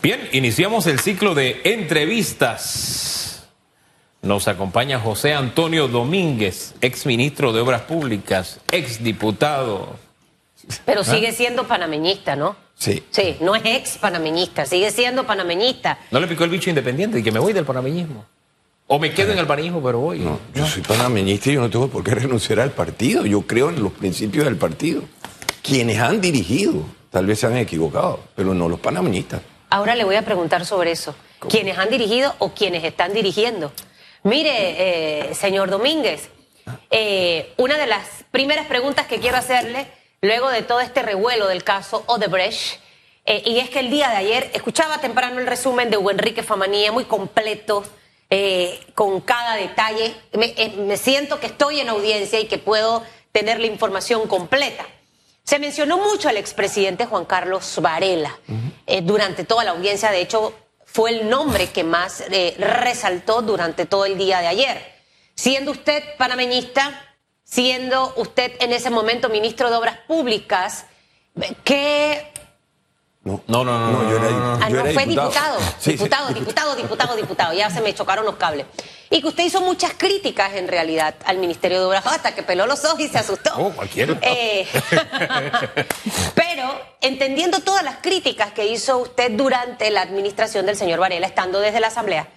Bien, 0.00 0.28
iniciamos 0.32 0.86
el 0.86 1.00
ciclo 1.00 1.34
de 1.34 1.60
entrevistas. 1.64 3.48
Nos 4.22 4.46
acompaña 4.46 5.00
José 5.00 5.34
Antonio 5.34 5.88
Domínguez, 5.88 6.74
ex 6.80 7.04
ministro 7.04 7.52
de 7.52 7.60
Obras 7.60 7.82
Públicas, 7.82 8.60
ex 8.70 9.02
diputado. 9.02 9.96
Pero 10.84 11.02
sigue 11.02 11.32
siendo 11.32 11.66
panameñista, 11.66 12.36
¿no? 12.36 12.56
Sí. 12.76 13.02
Sí, 13.10 13.36
no 13.40 13.56
es 13.56 13.62
ex 13.64 13.98
panameñista, 13.98 14.66
sigue 14.66 14.92
siendo 14.92 15.26
panameñista. 15.26 15.98
¿No 16.12 16.20
le 16.20 16.28
picó 16.28 16.44
el 16.44 16.50
bicho 16.50 16.70
independiente 16.70 17.18
y 17.18 17.22
que 17.24 17.32
me 17.32 17.40
voy 17.40 17.52
del 17.52 17.64
panameñismo? 17.64 18.24
O 18.86 19.00
me 19.00 19.12
quedo 19.12 19.32
en 19.32 19.38
el 19.38 19.46
panameñismo, 19.46 19.82
pero 19.82 19.98
voy. 19.98 20.20
No, 20.20 20.38
yo 20.54 20.66
soy 20.66 20.82
panameñista 20.82 21.50
y 21.50 21.54
yo 21.54 21.60
no 21.60 21.70
tengo 21.70 21.88
por 21.88 22.04
qué 22.04 22.14
renunciar 22.14 22.60
al 22.60 22.70
partido. 22.70 23.26
Yo 23.26 23.42
creo 23.42 23.70
en 23.70 23.82
los 23.82 23.92
principios 23.92 24.44
del 24.44 24.56
partido. 24.56 25.02
Quienes 25.62 25.98
han 25.98 26.20
dirigido, 26.20 26.84
tal 27.10 27.26
vez 27.26 27.40
se 27.40 27.46
han 27.46 27.56
equivocado, 27.56 28.20
pero 28.36 28.54
no 28.54 28.68
los 28.68 28.78
panameñistas. 28.78 29.42
Ahora 29.70 29.94
le 29.94 30.04
voy 30.04 30.16
a 30.16 30.22
preguntar 30.22 30.64
sobre 30.64 30.92
eso. 30.92 31.14
¿Quiénes 31.48 31.78
han 31.78 31.90
dirigido 31.90 32.34
o 32.38 32.50
quiénes 32.50 32.84
están 32.84 33.12
dirigiendo? 33.12 33.72
Mire, 34.22 35.30
eh, 35.30 35.34
señor 35.34 35.70
Domínguez, 35.70 36.30
eh, 36.90 37.52
una 37.56 37.78
de 37.78 37.86
las 37.86 38.24
primeras 38.30 38.66
preguntas 38.66 39.06
que 39.06 39.20
quiero 39.20 39.36
hacerle, 39.36 39.86
luego 40.20 40.50
de 40.50 40.62
todo 40.62 40.80
este 40.80 41.02
revuelo 41.02 41.46
del 41.46 41.64
caso 41.64 42.02
Odebrecht, 42.06 42.80
eh, 43.30 43.42
y 43.44 43.58
es 43.58 43.68
que 43.68 43.80
el 43.80 43.90
día 43.90 44.08
de 44.08 44.16
ayer 44.16 44.50
escuchaba 44.54 45.02
temprano 45.02 45.38
el 45.38 45.46
resumen 45.46 45.90
de 45.90 45.98
Hugo 45.98 46.10
Enrique 46.10 46.42
Famanía, 46.42 46.92
muy 46.92 47.04
completo, 47.04 47.84
eh, 48.30 48.80
con 48.94 49.20
cada 49.20 49.56
detalle. 49.56 50.14
Me, 50.32 50.54
eh, 50.56 50.74
me 50.78 50.96
siento 50.96 51.38
que 51.38 51.46
estoy 51.46 51.80
en 51.80 51.90
audiencia 51.90 52.40
y 52.40 52.46
que 52.46 52.56
puedo 52.56 53.02
tener 53.30 53.60
la 53.60 53.66
información 53.66 54.26
completa. 54.28 54.86
Se 55.48 55.58
mencionó 55.58 55.96
mucho 55.96 56.28
al 56.28 56.36
expresidente 56.36 57.06
Juan 57.06 57.24
Carlos 57.24 57.78
Varela 57.80 58.38
eh, 58.86 59.00
durante 59.00 59.44
toda 59.44 59.64
la 59.64 59.70
audiencia. 59.70 60.10
De 60.10 60.20
hecho, 60.20 60.52
fue 60.84 61.08
el 61.08 61.30
nombre 61.30 61.70
que 61.70 61.84
más 61.84 62.22
eh, 62.30 62.54
resaltó 62.58 63.40
durante 63.40 63.86
todo 63.86 64.04
el 64.04 64.18
día 64.18 64.40
de 64.40 64.46
ayer. 64.46 64.92
Siendo 65.34 65.70
usted 65.70 66.04
panameñista, 66.18 67.16
siendo 67.44 68.12
usted 68.16 68.52
en 68.60 68.74
ese 68.74 68.90
momento 68.90 69.30
ministro 69.30 69.70
de 69.70 69.76
Obras 69.76 69.96
Públicas, 70.06 70.84
¿qué 71.64 72.30
No, 73.28 73.42
No, 73.46 73.64
no, 73.64 73.78
no, 73.78 74.02
no, 74.02 74.10
yo 74.10 74.16
era, 74.16 74.30
no, 74.30 74.38
no, 74.38 74.56
no. 74.56 74.64
Ah, 74.64 74.68
yo 74.70 74.76
no, 74.76 74.84
era 74.86 74.92
fue 74.92 75.06
diputado. 75.06 75.58
Sí, 75.58 75.74
sí, 75.78 75.90
diputado, 75.92 76.28
diputado, 76.32 76.76
diputado, 76.76 77.16
diputado. 77.16 77.52
Ya 77.52 77.68
se 77.68 77.82
me 77.82 77.94
chocaron 77.94 78.24
los 78.24 78.36
cables. 78.36 78.64
Y 79.10 79.20
que 79.20 79.28
usted 79.28 79.44
hizo 79.44 79.60
muchas 79.60 79.92
críticas 79.96 80.54
en 80.54 80.66
realidad 80.66 81.14
al 81.26 81.36
Ministerio 81.36 81.78
de 81.78 81.84
Obras 81.84 82.06
hasta 82.06 82.34
que 82.34 82.42
peló 82.42 82.66
los 82.66 82.82
ojos 82.86 83.00
y 83.00 83.08
se 83.08 83.18
asustó. 83.18 83.50
Oh, 83.56 83.70
cualquiera. 83.70 84.18
Eh, 84.22 84.66
pero 86.34 86.80
entendiendo 87.02 87.60
todas 87.60 87.84
las 87.84 87.96
críticas 87.98 88.52
que 88.52 88.66
hizo 88.66 88.98
usted 88.98 89.30
durante 89.32 89.90
la 89.90 90.02
administración 90.02 90.64
del 90.64 90.76
señor 90.76 90.98
Varela, 90.98 91.26
estando 91.26 91.60
desde 91.60 91.80
la 91.80 91.88
Asamblea, 91.88 92.28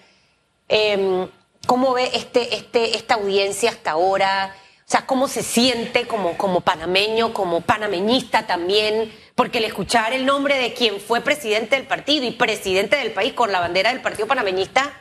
eh, 0.68 1.26
¿cómo 1.66 1.94
ve 1.94 2.10
este, 2.14 2.54
este, 2.54 2.96
esta 2.96 3.14
audiencia 3.14 3.70
hasta 3.70 3.92
ahora? 3.92 4.54
O 4.86 4.90
sea, 4.92 5.06
¿cómo 5.06 5.28
se 5.28 5.42
siente 5.42 6.06
como, 6.06 6.36
como 6.36 6.60
panameño, 6.60 7.32
como 7.32 7.62
panameñista 7.62 8.46
también? 8.46 9.10
Porque 9.34 9.58
el 9.58 9.64
escuchar 9.64 10.12
el 10.12 10.26
nombre 10.26 10.58
de 10.58 10.74
quien 10.74 11.00
fue 11.00 11.20
presidente 11.20 11.76
del 11.76 11.86
partido 11.86 12.26
y 12.26 12.32
presidente 12.32 12.96
del 12.96 13.12
país 13.12 13.32
con 13.32 13.50
la 13.50 13.60
bandera 13.60 13.90
del 13.90 14.02
partido 14.02 14.28
panameñista, 14.28 14.92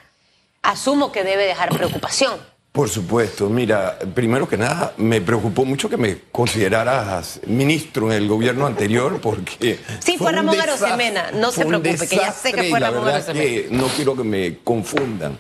asumo 0.62 1.12
que 1.12 1.24
debe 1.24 1.46
dejar 1.46 1.70
preocupación. 1.70 2.40
Por 2.72 2.88
supuesto, 2.88 3.50
mira, 3.50 4.00
primero 4.16 4.48
que 4.48 4.56
nada, 4.56 4.94
me 4.96 5.20
preocupó 5.20 5.66
mucho 5.66 5.90
que 5.90 5.98
me 5.98 6.20
consideraras 6.32 7.42
ministro 7.46 8.10
en 8.10 8.18
el 8.18 8.30
gobierno 8.30 8.66
anterior 8.66 9.20
porque... 9.20 9.78
Sí, 10.00 10.18
fue 10.18 10.32
Ramón 10.32 10.56
desastre, 10.56 10.88
Arosemena, 10.88 11.32
no 11.32 11.52
se 11.52 11.66
preocupe, 11.66 12.08
que 12.08 12.16
ya 12.16 12.32
sé 12.32 12.54
que 12.54 12.62
desastre 12.62 12.70
fue 12.70 12.80
la 12.80 12.92
Ramón 12.92 13.10
Arosemena. 13.10 13.46
que 13.46 13.68
no 13.72 13.88
quiero 13.88 14.16
que 14.16 14.24
me 14.24 14.60
confundan. 14.60 15.38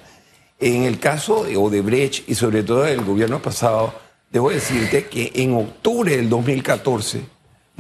En 0.60 0.84
el 0.84 1.00
caso 1.00 1.46
de 1.46 1.56
Odebrecht 1.56 2.28
y 2.28 2.36
sobre 2.36 2.64
todo 2.64 2.84
del 2.84 3.06
gobierno 3.06 3.42
pasado, 3.42 3.94
debo 4.30 4.50
decirte 4.50 5.08
que 5.08 5.32
en 5.36 5.56
octubre 5.56 6.18
del 6.18 6.28
2014 6.28 7.22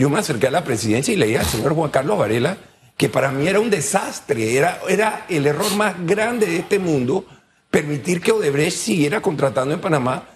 yo 0.01 0.09
me 0.09 0.17
acerqué 0.17 0.47
a 0.47 0.51
la 0.51 0.63
presidencia 0.63 1.13
y 1.13 1.17
le 1.17 1.27
dije 1.27 1.37
al 1.37 1.45
señor 1.45 1.75
Juan 1.75 1.91
Carlos 1.91 2.17
Varela 2.17 2.57
que 2.97 3.07
para 3.07 3.31
mí 3.31 3.47
era 3.47 3.59
un 3.59 3.69
desastre, 3.69 4.57
era, 4.57 4.79
era 4.89 5.27
el 5.29 5.45
error 5.45 5.75
más 5.75 5.95
grande 6.07 6.47
de 6.47 6.57
este 6.57 6.79
mundo 6.79 7.23
permitir 7.69 8.19
que 8.19 8.31
Odebrecht 8.31 8.77
siguiera 8.77 9.21
contratando 9.21 9.75
en 9.75 9.79
Panamá 9.79 10.27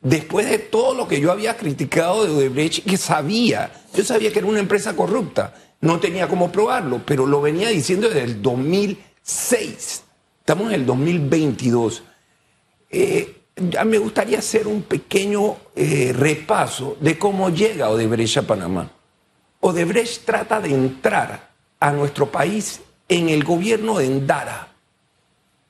después 0.00 0.50
de 0.50 0.58
todo 0.58 0.94
lo 0.94 1.06
que 1.06 1.20
yo 1.20 1.30
había 1.30 1.56
criticado 1.56 2.24
de 2.24 2.32
Odebrecht, 2.32 2.84
que 2.84 2.96
sabía, 2.96 3.70
yo 3.94 4.02
sabía 4.02 4.32
que 4.32 4.40
era 4.40 4.48
una 4.48 4.58
empresa 4.58 4.96
corrupta, 4.96 5.54
no 5.80 6.00
tenía 6.00 6.26
cómo 6.26 6.50
probarlo, 6.50 7.02
pero 7.06 7.24
lo 7.24 7.40
venía 7.40 7.68
diciendo 7.68 8.08
desde 8.08 8.24
el 8.24 8.42
2006. 8.42 10.02
Estamos 10.40 10.66
en 10.66 10.72
el 10.72 10.84
2022. 10.84 12.02
Eh, 12.90 13.36
me 13.86 13.98
gustaría 13.98 14.40
hacer 14.40 14.66
un 14.66 14.82
pequeño 14.82 15.58
eh, 15.76 16.12
repaso 16.12 16.96
de 17.00 17.16
cómo 17.16 17.50
llega 17.50 17.88
Odebrecht 17.88 18.38
a 18.38 18.42
Panamá. 18.42 18.90
Odebrecht 19.64 20.24
trata 20.24 20.60
de 20.60 20.70
entrar 20.70 21.50
a 21.78 21.92
nuestro 21.92 22.32
país 22.32 22.80
en 23.08 23.28
el 23.28 23.44
gobierno 23.44 23.98
de 23.98 24.06
Endara. 24.06 24.74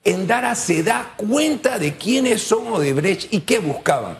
Endara 0.02 0.54
se 0.54 0.82
da 0.82 1.12
cuenta 1.18 1.78
de 1.78 1.98
quiénes 1.98 2.40
son 2.40 2.68
Odebrecht 2.68 3.30
y 3.34 3.40
qué 3.40 3.58
buscaban. 3.58 4.18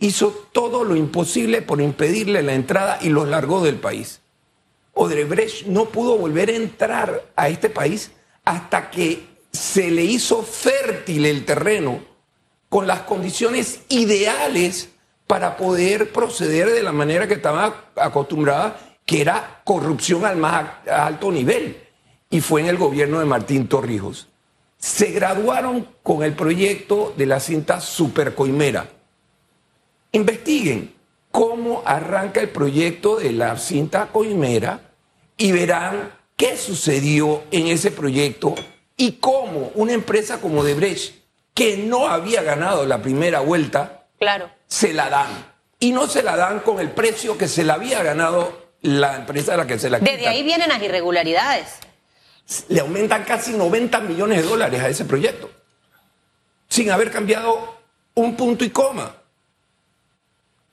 Hizo 0.00 0.30
todo 0.50 0.82
lo 0.82 0.96
imposible 0.96 1.62
por 1.62 1.80
impedirle 1.80 2.42
la 2.42 2.54
entrada 2.54 2.98
y 3.02 3.08
los 3.08 3.28
largó 3.28 3.62
del 3.62 3.76
país. 3.76 4.20
Odebrecht 4.94 5.66
no 5.66 5.84
pudo 5.90 6.18
volver 6.18 6.50
a 6.50 6.56
entrar 6.56 7.24
a 7.36 7.48
este 7.48 7.70
país 7.70 8.10
hasta 8.44 8.90
que 8.90 9.28
se 9.52 9.92
le 9.92 10.02
hizo 10.02 10.42
fértil 10.42 11.24
el 11.26 11.44
terreno 11.44 12.02
con 12.68 12.88
las 12.88 13.02
condiciones 13.02 13.82
ideales 13.90 14.88
para 15.28 15.56
poder 15.56 16.10
proceder 16.10 16.68
de 16.72 16.82
la 16.82 16.90
manera 16.90 17.28
que 17.28 17.34
estaba 17.34 17.92
acostumbrada, 17.94 18.76
que 19.04 19.20
era 19.20 19.60
corrupción 19.64 20.24
al 20.24 20.36
más 20.36 20.64
alto 20.90 21.30
nivel. 21.30 21.76
Y 22.30 22.40
fue 22.40 22.62
en 22.62 22.68
el 22.68 22.76
gobierno 22.78 23.20
de 23.20 23.26
Martín 23.26 23.68
Torrijos. 23.68 24.28
Se 24.78 25.12
graduaron 25.12 25.88
con 26.02 26.22
el 26.22 26.34
proyecto 26.34 27.14
de 27.16 27.26
la 27.26 27.40
cinta 27.40 27.80
Supercoimera. 27.80 28.86
Investiguen 30.12 30.94
cómo 31.30 31.82
arranca 31.84 32.40
el 32.40 32.48
proyecto 32.50 33.16
de 33.16 33.32
la 33.32 33.56
cinta 33.58 34.08
Coimera 34.12 34.92
y 35.36 35.52
verán 35.52 36.12
qué 36.36 36.56
sucedió 36.56 37.42
en 37.50 37.66
ese 37.68 37.90
proyecto 37.90 38.54
y 38.96 39.12
cómo 39.12 39.72
una 39.74 39.92
empresa 39.92 40.40
como 40.40 40.62
Debrecht, 40.62 41.14
que 41.54 41.76
no 41.76 42.06
había 42.08 42.42
ganado 42.42 42.86
la 42.86 43.02
primera 43.02 43.40
vuelta, 43.40 44.06
Claro. 44.18 44.48
se 44.66 44.92
la 44.92 45.10
dan. 45.10 45.30
Y 45.80 45.90
no 45.92 46.06
se 46.06 46.22
la 46.22 46.36
dan 46.36 46.60
con 46.60 46.78
el 46.78 46.90
precio 46.92 47.36
que 47.36 47.48
se 47.48 47.64
la 47.64 47.74
había 47.74 48.02
ganado 48.02 48.63
la 48.84 49.16
empresa 49.16 49.54
a 49.54 49.56
la 49.56 49.66
que 49.66 49.78
se 49.78 49.88
la 49.88 49.98
quitan. 49.98 50.14
Desde 50.14 50.28
ahí 50.28 50.42
vienen 50.42 50.68
las 50.68 50.82
irregularidades. 50.82 51.78
Le 52.68 52.80
aumentan 52.80 53.24
casi 53.24 53.52
90 53.52 54.00
millones 54.00 54.42
de 54.42 54.48
dólares 54.48 54.82
a 54.82 54.90
ese 54.90 55.06
proyecto, 55.06 55.50
sin 56.68 56.90
haber 56.90 57.10
cambiado 57.10 57.78
un 58.14 58.36
punto 58.36 58.62
y 58.62 58.70
coma. 58.70 59.16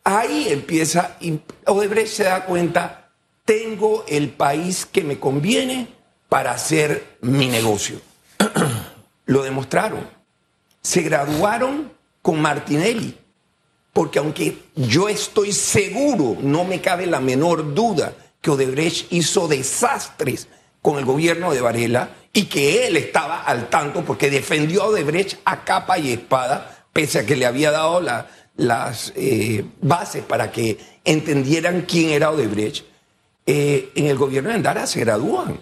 Ahí 0.03 0.47
empieza, 0.49 1.17
Odebrecht 1.65 2.13
se 2.13 2.23
da 2.23 2.43
cuenta, 2.43 3.11
tengo 3.45 4.03
el 4.09 4.29
país 4.29 4.85
que 4.85 5.03
me 5.03 5.17
conviene 5.17 5.87
para 6.27 6.51
hacer 6.51 7.17
mi 7.21 7.47
negocio. 7.47 8.01
Lo 9.25 9.43
demostraron. 9.43 10.05
Se 10.81 11.01
graduaron 11.01 11.93
con 12.21 12.41
Martinelli, 12.41 13.17
porque 13.93 14.19
aunque 14.19 14.57
yo 14.75 15.09
estoy 15.09 15.51
seguro, 15.51 16.37
no 16.41 16.63
me 16.63 16.79
cabe 16.81 17.05
la 17.07 17.19
menor 17.19 17.73
duda, 17.73 18.13
que 18.41 18.49
Odebrecht 18.51 19.11
hizo 19.11 19.47
desastres 19.47 20.47
con 20.81 20.97
el 20.97 21.05
gobierno 21.05 21.51
de 21.53 21.61
Varela 21.61 22.09
y 22.33 22.45
que 22.45 22.87
él 22.87 22.97
estaba 22.97 23.43
al 23.43 23.69
tanto 23.69 24.03
porque 24.03 24.29
defendió 24.31 24.83
a 24.83 24.87
Odebrecht 24.87 25.39
a 25.45 25.63
capa 25.63 25.97
y 25.99 26.11
espada, 26.13 26.85
pese 26.93 27.19
a 27.19 27.25
que 27.25 27.35
le 27.35 27.45
había 27.45 27.71
dado 27.71 28.01
la- 28.01 28.27
las 28.57 29.13
eh, 29.15 29.63
bases 29.81 30.23
para 30.23 30.51
que 30.51 30.77
entendieran 31.05 31.81
quién 31.87 32.09
era 32.09 32.31
Odebrecht. 32.31 32.85
Eh, 33.45 33.91
en 33.95 34.07
el 34.07 34.17
gobierno 34.17 34.49
de 34.49 34.55
Endara 34.55 34.87
se 34.87 34.99
gradúan. 35.01 35.59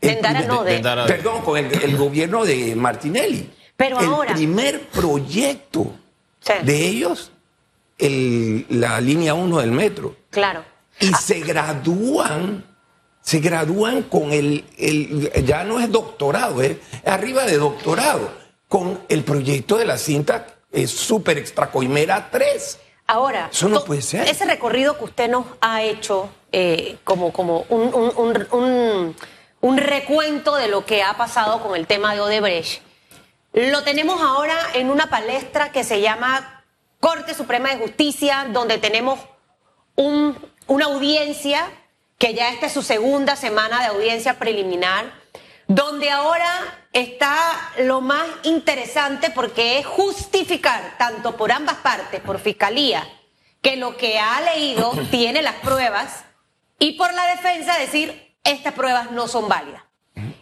De 0.00 0.12
Endara 0.12 0.42
no, 0.42 0.62
de- 0.64 0.70
de 0.70 0.76
Endara. 0.76 1.06
Perdón, 1.06 1.42
con 1.42 1.56
el, 1.58 1.72
el 1.82 1.96
gobierno 1.96 2.44
de 2.44 2.74
Martinelli. 2.76 3.50
Pero 3.76 3.98
el 4.00 4.06
ahora- 4.06 4.34
primer 4.34 4.82
proyecto 4.88 5.92
Sí. 6.40 6.52
de 6.62 6.86
ellos, 6.86 7.30
el- 7.98 8.66
la 8.68 9.00
línea 9.00 9.34
1 9.34 9.58
del 9.58 9.70
metro. 9.72 10.16
Claro. 10.30 10.64
Y 11.00 11.12
se 11.14 11.40
gradúan, 11.40 12.64
se 13.20 13.38
gradúan 13.40 14.02
con 14.02 14.32
el, 14.32 14.64
el- 14.78 15.44
ya 15.44 15.64
no 15.64 15.80
es 15.80 15.90
doctorado, 15.90 16.62
es 16.62 16.76
arriba 17.04 17.44
de 17.44 17.58
doctorado, 17.58 18.30
con 18.68 19.00
el 19.08 19.22
proyecto 19.24 19.76
de 19.76 19.84
la 19.84 19.98
cinta 19.98 20.46
eh, 20.72 20.86
Super 20.88 21.38
Extracoimera 21.38 22.30
3. 22.30 22.78
Ahora, 23.06 23.48
Eso 23.52 23.68
no 23.68 23.84
puede 23.84 24.02
ser. 24.02 24.26
Ese 24.28 24.44
recorrido 24.44 24.98
que 24.98 25.04
usted 25.04 25.28
nos 25.28 25.44
ha 25.60 25.82
hecho 25.82 26.30
eh, 26.52 26.96
como, 27.04 27.32
como 27.32 27.64
un- 27.68 27.92
un- 27.94 28.12
un- 28.16 28.46
un- 28.52 29.16
un 29.60 29.76
recuento 29.76 30.54
de 30.56 30.68
lo 30.68 30.84
que 30.84 31.02
ha 31.02 31.16
pasado 31.16 31.60
con 31.62 31.74
el 31.76 31.86
tema 31.86 32.14
de 32.14 32.20
Odebrecht. 32.20 32.82
Lo 33.52 33.82
tenemos 33.84 34.20
ahora 34.20 34.56
en 34.74 34.90
una 34.90 35.08
palestra 35.10 35.70
que 35.72 35.84
se 35.84 36.00
llama 36.00 36.53
Corte 37.04 37.34
Suprema 37.34 37.68
de 37.68 37.76
Justicia, 37.76 38.46
donde 38.50 38.78
tenemos 38.78 39.20
un, 39.94 40.38
una 40.66 40.86
audiencia, 40.86 41.70
que 42.16 42.32
ya 42.32 42.48
esta 42.48 42.64
es 42.64 42.72
su 42.72 42.82
segunda 42.82 43.36
semana 43.36 43.80
de 43.80 43.88
audiencia 43.88 44.38
preliminar, 44.38 45.12
donde 45.66 46.10
ahora 46.10 46.48
está 46.94 47.36
lo 47.80 48.00
más 48.00 48.24
interesante 48.44 49.28
porque 49.28 49.78
es 49.78 49.84
justificar, 49.84 50.94
tanto 50.96 51.36
por 51.36 51.52
ambas 51.52 51.76
partes, 51.76 52.22
por 52.22 52.38
fiscalía, 52.38 53.06
que 53.60 53.76
lo 53.76 53.98
que 53.98 54.18
ha 54.18 54.40
leído 54.40 54.90
tiene 55.10 55.42
las 55.42 55.56
pruebas, 55.56 56.24
y 56.78 56.92
por 56.92 57.12
la 57.12 57.26
defensa 57.26 57.76
decir, 57.76 58.34
estas 58.44 58.72
pruebas 58.72 59.10
no 59.10 59.28
son 59.28 59.46
válidas. 59.46 59.82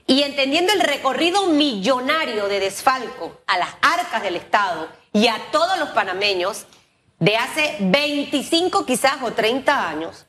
Y 0.06 0.22
entendiendo 0.22 0.72
el 0.72 0.80
recorrido 0.80 1.46
millonario 1.46 2.46
de 2.46 2.60
desfalco 2.60 3.40
a 3.48 3.58
las 3.58 3.70
arcas 3.82 4.22
del 4.22 4.36
Estado 4.36 5.01
y 5.12 5.26
a 5.26 5.36
todos 5.50 5.78
los 5.78 5.90
panameños 5.90 6.66
de 7.18 7.36
hace 7.36 7.76
25 7.80 8.84
quizás 8.86 9.22
o 9.22 9.32
30 9.32 9.88
años, 9.88 10.26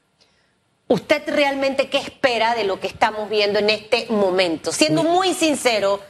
¿usted 0.87 1.23
realmente 1.27 1.89
qué 1.89 1.97
espera 1.97 2.55
de 2.55 2.65
lo 2.65 2.79
que 2.79 2.87
estamos 2.87 3.29
viendo 3.29 3.59
en 3.59 3.69
este 3.69 4.07
momento? 4.09 4.71
Siendo 4.71 5.03
muy 5.03 5.33
sincero, 5.33 6.01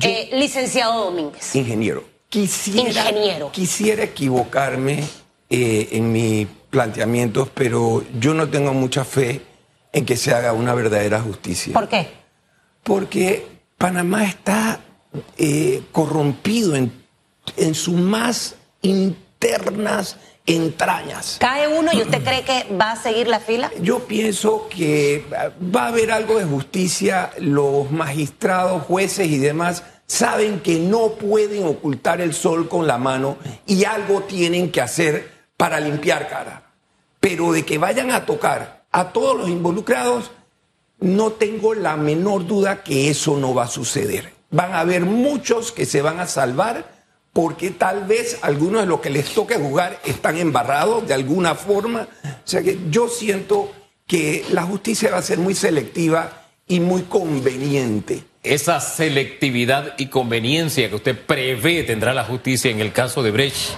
eh, 0.00 0.30
licenciado 0.32 1.04
Domínguez. 1.04 1.54
Ingeniero, 1.54 2.04
quisiera, 2.28 3.10
Ingeniero. 3.10 3.52
quisiera 3.52 4.04
equivocarme 4.04 5.04
eh, 5.50 5.88
en 5.92 6.12
mis 6.12 6.46
planteamientos, 6.70 7.48
pero 7.54 8.04
yo 8.18 8.34
no 8.34 8.48
tengo 8.48 8.72
mucha 8.72 9.04
fe 9.04 9.42
en 9.92 10.04
que 10.04 10.16
se 10.16 10.34
haga 10.34 10.52
una 10.52 10.74
verdadera 10.74 11.20
justicia. 11.20 11.72
¿Por 11.72 11.88
qué? 11.88 12.08
Porque 12.82 13.46
Panamá 13.76 14.24
está 14.24 14.80
eh, 15.36 15.82
corrompido 15.92 16.74
en, 16.74 16.92
en 17.56 17.74
sus 17.74 17.94
más 17.94 18.56
internas 18.82 20.16
entrañas. 20.48 21.36
¿Cae 21.38 21.68
uno 21.68 21.90
y 21.92 22.00
usted 22.00 22.24
cree 22.24 22.42
que 22.42 22.74
va 22.74 22.92
a 22.92 22.96
seguir 22.96 23.28
la 23.28 23.38
fila? 23.38 23.70
Yo 23.80 24.00
pienso 24.06 24.66
que 24.68 25.24
va 25.74 25.84
a 25.84 25.88
haber 25.88 26.10
algo 26.10 26.38
de 26.38 26.44
justicia. 26.44 27.30
Los 27.38 27.90
magistrados, 27.90 28.82
jueces 28.84 29.28
y 29.28 29.38
demás 29.38 29.84
saben 30.06 30.60
que 30.60 30.78
no 30.78 31.10
pueden 31.10 31.66
ocultar 31.66 32.22
el 32.22 32.32
sol 32.32 32.68
con 32.68 32.86
la 32.86 32.96
mano 32.96 33.36
y 33.66 33.84
algo 33.84 34.22
tienen 34.22 34.72
que 34.72 34.80
hacer 34.80 35.30
para 35.56 35.80
limpiar 35.80 36.28
cara. 36.28 36.72
Pero 37.20 37.52
de 37.52 37.64
que 37.64 37.76
vayan 37.76 38.10
a 38.10 38.24
tocar 38.24 38.84
a 38.90 39.12
todos 39.12 39.36
los 39.36 39.50
involucrados, 39.50 40.30
no 40.98 41.32
tengo 41.32 41.74
la 41.74 41.96
menor 41.96 42.46
duda 42.46 42.82
que 42.82 43.10
eso 43.10 43.36
no 43.36 43.54
va 43.54 43.64
a 43.64 43.68
suceder. 43.68 44.32
Van 44.50 44.72
a 44.72 44.80
haber 44.80 45.02
muchos 45.02 45.72
que 45.72 45.84
se 45.84 46.00
van 46.00 46.20
a 46.20 46.26
salvar 46.26 46.97
porque 47.38 47.70
tal 47.70 48.04
vez 48.04 48.40
algunos 48.42 48.80
de 48.80 48.88
los 48.88 48.98
que 48.98 49.10
les 49.10 49.32
toque 49.32 49.54
jugar 49.54 50.00
están 50.04 50.38
embarrados 50.38 51.06
de 51.06 51.14
alguna 51.14 51.54
forma. 51.54 52.08
O 52.24 52.28
sea 52.42 52.62
que 52.62 52.76
yo 52.90 53.06
siento 53.08 53.70
que 54.08 54.44
la 54.50 54.64
justicia 54.64 55.12
va 55.12 55.18
a 55.18 55.22
ser 55.22 55.38
muy 55.38 55.54
selectiva 55.54 56.48
y 56.66 56.80
muy 56.80 57.02
conveniente. 57.02 58.24
Esa 58.42 58.80
selectividad 58.80 59.94
y 59.98 60.06
conveniencia 60.06 60.88
que 60.88 60.96
usted 60.96 61.16
prevé 61.16 61.84
tendrá 61.84 62.12
la 62.12 62.24
justicia 62.24 62.72
en 62.72 62.80
el 62.80 62.92
caso 62.92 63.22
de 63.22 63.30
Brecht, 63.30 63.70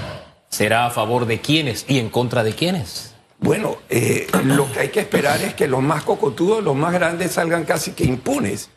¿será 0.49 0.87
a 0.87 0.91
favor 0.91 1.27
de 1.27 1.43
quiénes 1.43 1.85
y 1.87 1.99
en 1.99 2.09
contra 2.09 2.43
de 2.43 2.55
quiénes? 2.55 3.15
Bueno, 3.41 3.77
eh, 3.91 4.27
lo 4.43 4.73
que 4.73 4.81
hay 4.81 4.89
que 4.89 5.01
esperar 5.01 5.43
es 5.43 5.53
que 5.53 5.69
los 5.69 5.83
más 5.83 6.03
cocotudos, 6.05 6.65
los 6.65 6.77
más 6.77 6.95
grandes, 6.95 7.33
salgan 7.33 7.65
casi 7.65 7.91
que 7.91 8.05
impunes. 8.05 8.71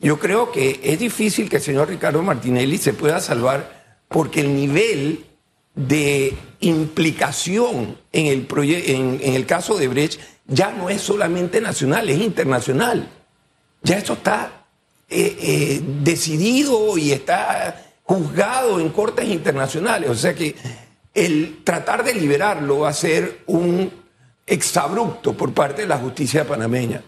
Yo 0.00 0.18
creo 0.18 0.50
que 0.50 0.80
es 0.82 0.98
difícil 0.98 1.48
que 1.48 1.58
el 1.58 1.62
señor 1.62 1.88
Ricardo 1.88 2.20
Martinelli 2.22 2.76
se 2.76 2.92
pueda 2.92 3.20
salvar 3.20 3.75
porque 4.08 4.40
el 4.40 4.54
nivel 4.54 5.24
de 5.74 6.34
implicación 6.60 7.98
en 8.12 8.26
el, 8.26 8.46
en, 8.58 9.20
en 9.22 9.34
el 9.34 9.46
caso 9.46 9.76
de 9.76 9.88
Brecht 9.88 10.20
ya 10.46 10.70
no 10.70 10.88
es 10.88 11.02
solamente 11.02 11.60
nacional, 11.60 12.08
es 12.08 12.20
internacional. 12.20 13.08
Ya 13.82 13.98
esto 13.98 14.14
está 14.14 14.64
eh, 15.08 15.36
eh, 15.40 15.82
decidido 16.02 16.96
y 16.98 17.12
está 17.12 17.84
juzgado 18.02 18.80
en 18.80 18.88
cortes 18.90 19.28
internacionales. 19.28 20.10
O 20.10 20.14
sea 20.14 20.34
que 20.34 20.54
el 21.14 21.62
tratar 21.64 22.04
de 22.04 22.14
liberarlo 22.14 22.80
va 22.80 22.90
a 22.90 22.92
ser 22.92 23.42
un 23.46 23.90
exabrupto 24.46 25.36
por 25.36 25.52
parte 25.52 25.82
de 25.82 25.88
la 25.88 25.98
justicia 25.98 26.46
panameña. 26.46 27.02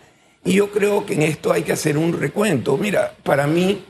Y 0.45 0.55
yo 0.55 0.71
creo 0.71 1.05
que 1.05 1.15
en 1.15 1.23
esto 1.23 1.53
hay 1.53 1.63
que 1.63 1.73
hacer 1.73 1.97
un 1.97 2.19
recuento. 2.19 2.77
Mira, 2.77 3.15
para 3.23 3.47
mí 3.47 3.85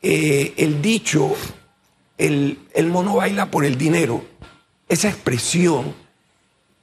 eh, 0.00 0.54
el 0.56 0.80
dicho 0.80 1.34
el, 2.26 2.58
el 2.74 2.86
mono 2.86 3.16
baila 3.16 3.50
por 3.50 3.64
el 3.64 3.76
dinero, 3.76 4.22
esa 4.88 5.08
expresión 5.08 5.94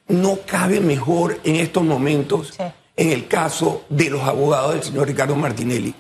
no 0.08 0.40
cabe 0.46 0.80
mejor 0.80 1.40
en 1.44 1.56
estos 1.56 1.84
momentos 1.84 2.54
Sí. 2.58 2.64
en 2.98 3.12
el 3.12 3.28
caso 3.28 3.86
de 3.90 4.10
los 4.10 4.22
abogados 4.24 4.74
del 4.74 4.84
señor 4.84 5.08
Ricardo 5.08 5.36
Martinelli. 5.36 5.94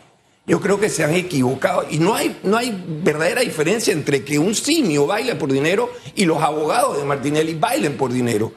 Yo 0.45 0.59
creo 0.59 0.80
que 0.80 0.89
se 0.89 1.03
han 1.03 1.13
equivocado 1.13 1.86
y 1.89 2.00
no 2.00 2.15
hay, 2.15 2.39
no 2.44 2.57
hay 2.57 2.83
verdadera 3.03 3.41
diferencia 3.41 3.94
entre 3.94 4.24
que 4.25 4.39
un 4.39 4.56
simio 4.56 5.06
baile 5.06 5.36
por 5.36 5.51
dinero 5.51 5.91
y 6.15 6.25
los 6.25 6.41
abogados 6.41 6.97
de 6.97 7.03
Martinelli 7.06 7.53
bailen 7.53 7.95
por 7.97 8.12
dinero, 8.12 8.51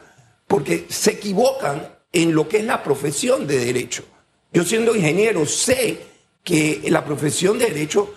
porque 0.49 0.87
se 0.88 1.12
equivocan 1.12 1.87
en 2.12 2.34
lo 2.34 2.49
que 2.49 2.58
es 2.58 2.64
la 2.64 2.82
profesión 2.82 3.46
de 3.46 3.58
derecho. 3.64 4.05
Yo 4.55 4.64
siendo 4.64 4.96
ingeniero 4.96 5.44
sé 5.46 6.00
que 6.43 6.82
la 6.88 7.05
profesión 7.05 7.58
de 7.58 7.67
derecho, 7.67 8.12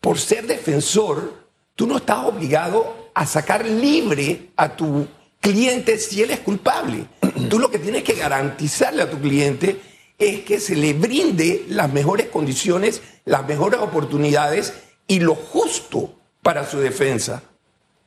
por 0.00 0.18
ser 0.18 0.46
defensor, 0.46 1.47
tú 1.78 1.86
no 1.86 1.98
estás 1.98 2.24
obligado 2.24 3.10
a 3.14 3.24
sacar 3.24 3.64
libre 3.64 4.48
a 4.56 4.74
tu 4.74 5.06
cliente 5.40 5.96
si 5.98 6.20
él 6.24 6.32
es 6.32 6.40
culpable. 6.40 7.04
Tú 7.48 7.60
lo 7.60 7.70
que 7.70 7.78
tienes 7.78 8.02
que 8.02 8.14
garantizarle 8.14 9.02
a 9.02 9.08
tu 9.08 9.20
cliente 9.20 9.80
es 10.18 10.40
que 10.40 10.58
se 10.58 10.74
le 10.74 10.92
brinde 10.94 11.66
las 11.68 11.92
mejores 11.92 12.26
condiciones, 12.30 13.00
las 13.24 13.46
mejores 13.46 13.78
oportunidades 13.78 14.74
y 15.06 15.20
lo 15.20 15.36
justo 15.36 16.14
para 16.42 16.66
su 16.68 16.80
defensa. 16.80 17.44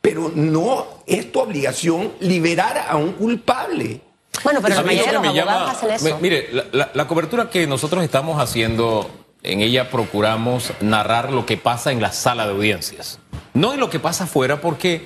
Pero 0.01 0.29
no 0.35 0.85
es 1.07 1.31
tu 1.31 1.39
obligación 1.39 2.11
liberar 2.19 2.85
a 2.89 2.97
un 2.97 3.13
culpable. 3.13 4.01
Bueno, 4.43 4.59
pero 4.61 4.75
la 4.75 4.81
mayoría 4.83 5.07
de 5.07 5.13
los 5.13 5.21
me 5.21 5.27
abogados 5.29 5.61
llama- 5.61 5.71
hacen 5.93 6.07
eso. 6.09 6.17
mire, 6.19 6.49
la, 6.51 6.65
la- 6.73 6.91
la 6.93 7.07
cobertura 7.07 7.49
que 7.49 7.65
nosotros 7.67 8.03
estamos 8.03 8.41
haciendo, 8.41 9.09
en 9.43 9.61
ella 9.61 9.89
procuramos 9.89 10.73
narrar 10.81 11.31
lo 11.31 11.45
que 11.45 11.55
pasa 11.55 11.93
en 11.93 12.01
la 12.01 12.11
sala 12.11 12.45
de 12.47 12.51
audiencias. 12.51 13.19
No 13.53 13.73
en 13.73 13.79
lo 13.79 13.89
que 13.89 13.99
pasa 13.99 14.23
afuera, 14.25 14.61
porque 14.61 15.05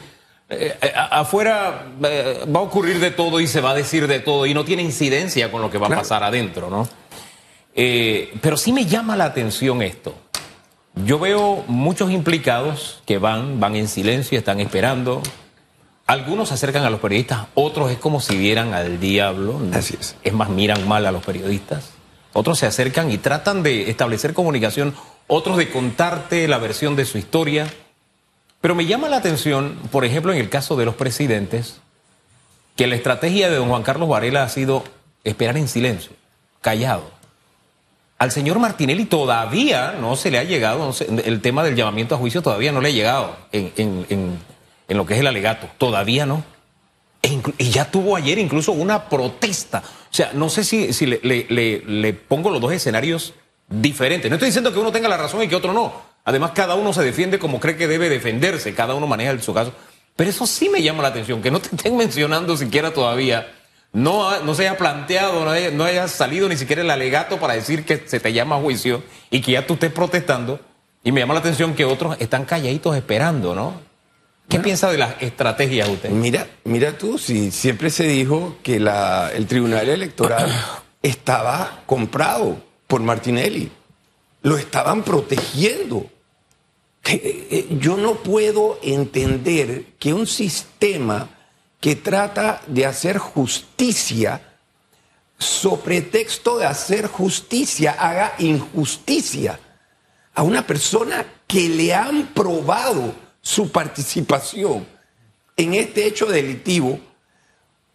eh, 0.50 0.78
eh, 0.82 0.92
afuera 0.96 1.88
eh, 2.04 2.46
va 2.54 2.60
a 2.60 2.64
ocurrir 2.64 3.00
de 3.00 3.12
todo 3.12 3.40
y 3.40 3.48
se 3.48 3.62
va 3.62 3.72
a 3.72 3.74
decir 3.74 4.08
de 4.08 4.20
todo 4.20 4.46
y 4.46 4.54
no 4.54 4.64
tiene 4.66 4.84
incidencia 4.84 5.52
con 5.52 5.62
lo 5.62 5.72
que 5.72 5.78
va 5.78 5.88
Claro. 5.88 6.00
a 6.02 6.04
pasar 6.04 6.24
adentro, 6.24 6.70
¿no? 6.70 6.88
Eh, 7.74 8.34
pero 8.42 8.56
sí 8.58 8.72
me 8.72 8.86
llama 8.86 9.16
la 9.16 9.26
atención 9.26 9.82
esto. 9.82 10.16
Yo 11.04 11.20
veo 11.20 11.64
muchos 11.68 12.12
implicados 12.12 13.02
que 13.06 13.18
van, 13.18 13.60
van 13.60 13.76
en 13.76 13.88
silencio, 13.88 14.38
están 14.38 14.60
esperando. 14.62 15.22
Algunos 16.08 16.50
se 16.50 16.54
acercan 16.54 16.84
a 16.84 16.90
los 16.90 17.00
periodistas, 17.00 17.48
otros 17.56 17.92
es 17.92 17.98
como 17.98 18.22
si 18.22 18.38
vieran 18.38 18.74
al 18.74 19.00
diablo. 19.00 19.60
Así 19.74 19.98
es. 20.00 20.16
Es 20.24 20.34
más, 20.34 20.50
miran 20.50 20.88
mal 20.88 21.06
a 21.06 21.12
los 21.12 21.26
periodistas. 21.26 21.90
Otros 22.32 22.60
se 22.60 22.66
acercan 22.68 23.10
y 23.12 23.18
tratan 23.18 23.64
de 23.64 23.90
establecer 23.90 24.34
comunicación, 24.34 24.94
otros 25.28 25.58
de 25.58 25.70
contarte 25.72 26.48
la 26.48 26.60
versión 26.60 26.96
de 26.96 27.06
su 27.06 27.18
historia. 27.18 27.68
Pero 28.66 28.74
me 28.74 28.88
llama 28.88 29.10
la 29.10 29.18
atención, 29.18 29.78
por 29.92 30.06
ejemplo, 30.06 30.34
en 30.34 30.40
el 30.40 30.50
caso 30.50 30.76
de 30.76 30.86
los 30.86 30.96
presidentes, 30.96 31.82
que 32.76 32.88
la 32.88 32.96
estrategia 32.96 33.48
de 33.48 33.58
don 33.58 33.70
Juan 33.70 33.84
Carlos 33.84 34.10
Varela 34.10 34.42
ha 34.42 34.50
sido 34.50 34.84
esperar 35.24 35.56
en 35.58 35.68
silencio, 35.68 36.14
callado. 36.62 37.04
Al 38.18 38.32
señor 38.32 38.58
Martinelli 38.58 39.06
todavía 39.06 39.92
no 40.02 40.16
se 40.16 40.32
le 40.32 40.40
ha 40.40 40.44
llegado, 40.44 40.80
no 40.80 41.20
el 41.24 41.42
tema 41.42 41.64
del 41.64 41.76
llamamiento 41.76 42.16
a 42.16 42.18
juicio 42.18 42.42
todavía 42.42 42.72
no 42.72 42.82
le 42.82 42.90
ha 42.90 42.92
llegado 42.92 43.38
en, 43.52 44.40
lo 44.88 45.06
que 45.06 45.14
es 45.14 45.20
el 45.20 45.28
alegato, 45.28 45.70
todavía 45.78 46.26
no. 46.26 46.44
E 47.22 47.40
y 47.60 47.70
ya 47.70 47.92
tuvo 47.92 48.16
ayer 48.16 48.40
incluso 48.40 48.72
una 48.72 49.10
protesta. 49.10 49.84
O 50.12 50.14
sea, 50.16 50.32
no 50.34 50.50
sé 50.50 50.64
si, 50.64 51.06
le 51.06 52.14
pongo 52.14 52.50
los 52.50 52.60
dos 52.60 52.72
escenarios 52.72 53.36
diferentes. 53.70 54.32
No 54.32 54.38
estoy 54.38 54.48
diciendo 54.48 54.74
que 54.74 54.80
uno 54.80 54.92
tenga 54.92 55.08
la 55.08 55.18
razón 55.18 55.44
y 55.44 55.48
que 55.48 55.56
otro 55.56 55.72
no. 55.72 56.15
Además, 56.26 56.52
cada 56.56 56.76
uno 56.76 56.92
se 56.92 57.04
defiende 57.04 57.40
como 57.40 57.60
cree 57.60 57.78
que 57.78 57.88
debe 57.88 58.10
defenderse, 58.10 58.74
cada 58.74 58.94
uno 58.96 59.08
maneja 59.08 59.40
su 59.40 59.54
caso. 59.54 59.72
Pero 60.16 60.30
eso 60.30 60.46
sí 60.48 60.70
me 60.70 60.82
llama 60.82 61.04
la 61.04 61.10
atención, 61.10 61.42
que 61.42 61.52
no 61.52 61.60
te 61.60 61.76
estén 61.76 61.96
mencionando 61.98 62.58
siquiera 62.58 62.92
todavía, 62.92 63.52
no, 63.94 64.42
no 64.42 64.54
se 64.56 64.68
haya 64.68 64.78
planteado, 64.78 65.46
no 65.46 65.52
haya, 65.52 65.72
no 65.72 65.84
haya 65.86 66.08
salido 66.08 66.50
ni 66.50 66.58
siquiera 66.58 66.82
el 66.82 66.90
alegato 66.92 67.38
para 67.40 67.54
decir 67.54 67.86
que 67.86 68.04
se 68.08 68.20
te 68.20 68.34
llama 68.34 68.56
a 68.58 68.60
juicio 68.60 69.04
y 69.30 69.40
que 69.42 69.54
ya 69.54 69.66
tú 69.66 69.76
estés 69.76 69.92
protestando. 69.92 70.60
Y 71.04 71.12
me 71.12 71.22
llama 71.22 71.36
la 71.36 71.40
atención 71.42 71.76
que 71.76 71.86
otros 71.86 72.18
están 72.20 72.46
calladitos 72.46 72.96
esperando, 72.98 73.54
¿no? 73.56 73.80
¿Qué 74.50 74.60
piensa 74.60 74.92
de 74.92 74.98
las 74.98 75.16
estrategias 75.22 75.88
usted? 75.90 76.10
Mira, 76.10 76.48
mira 76.66 76.98
tú, 76.98 77.18
si 77.18 77.52
siempre 77.52 77.90
se 77.90 78.04
dijo 78.08 78.58
que 78.64 78.80
la- 78.80 79.32
el 79.34 79.46
Tribunal 79.48 79.88
Electoral 79.90 80.50
estaba 81.02 81.82
comprado 81.86 82.58
por 82.88 83.02
Martinelli. 83.02 83.72
lo 84.42 84.58
estaban 84.58 85.02
protegiendo. 85.04 86.06
Eh, 87.08 87.48
eh, 87.52 87.68
yo 87.80 87.98
no 87.98 88.16
puedo 88.16 88.80
entender 88.82 89.94
que 90.00 90.14
un 90.14 90.26
sistema 90.26 91.30
que 91.80 91.96
trata 91.96 92.62
de 92.66 92.86
hacer 92.86 93.20
justicia, 93.20 94.42
sobre 95.38 96.02
pretexto 96.02 96.58
de 96.58 96.66
hacer 96.66 97.08
justicia, 97.08 97.92
haga 97.92 98.34
injusticia 98.40 99.60
a 100.34 100.42
una 100.42 100.66
persona 100.66 101.26
que 101.46 101.70
le 101.70 101.94
han 101.94 102.34
probado 102.34 103.14
su 103.42 103.72
participación 103.72 104.88
en 105.56 105.76
este 105.76 106.08
hecho 106.08 106.26
delictivo, 106.26 107.00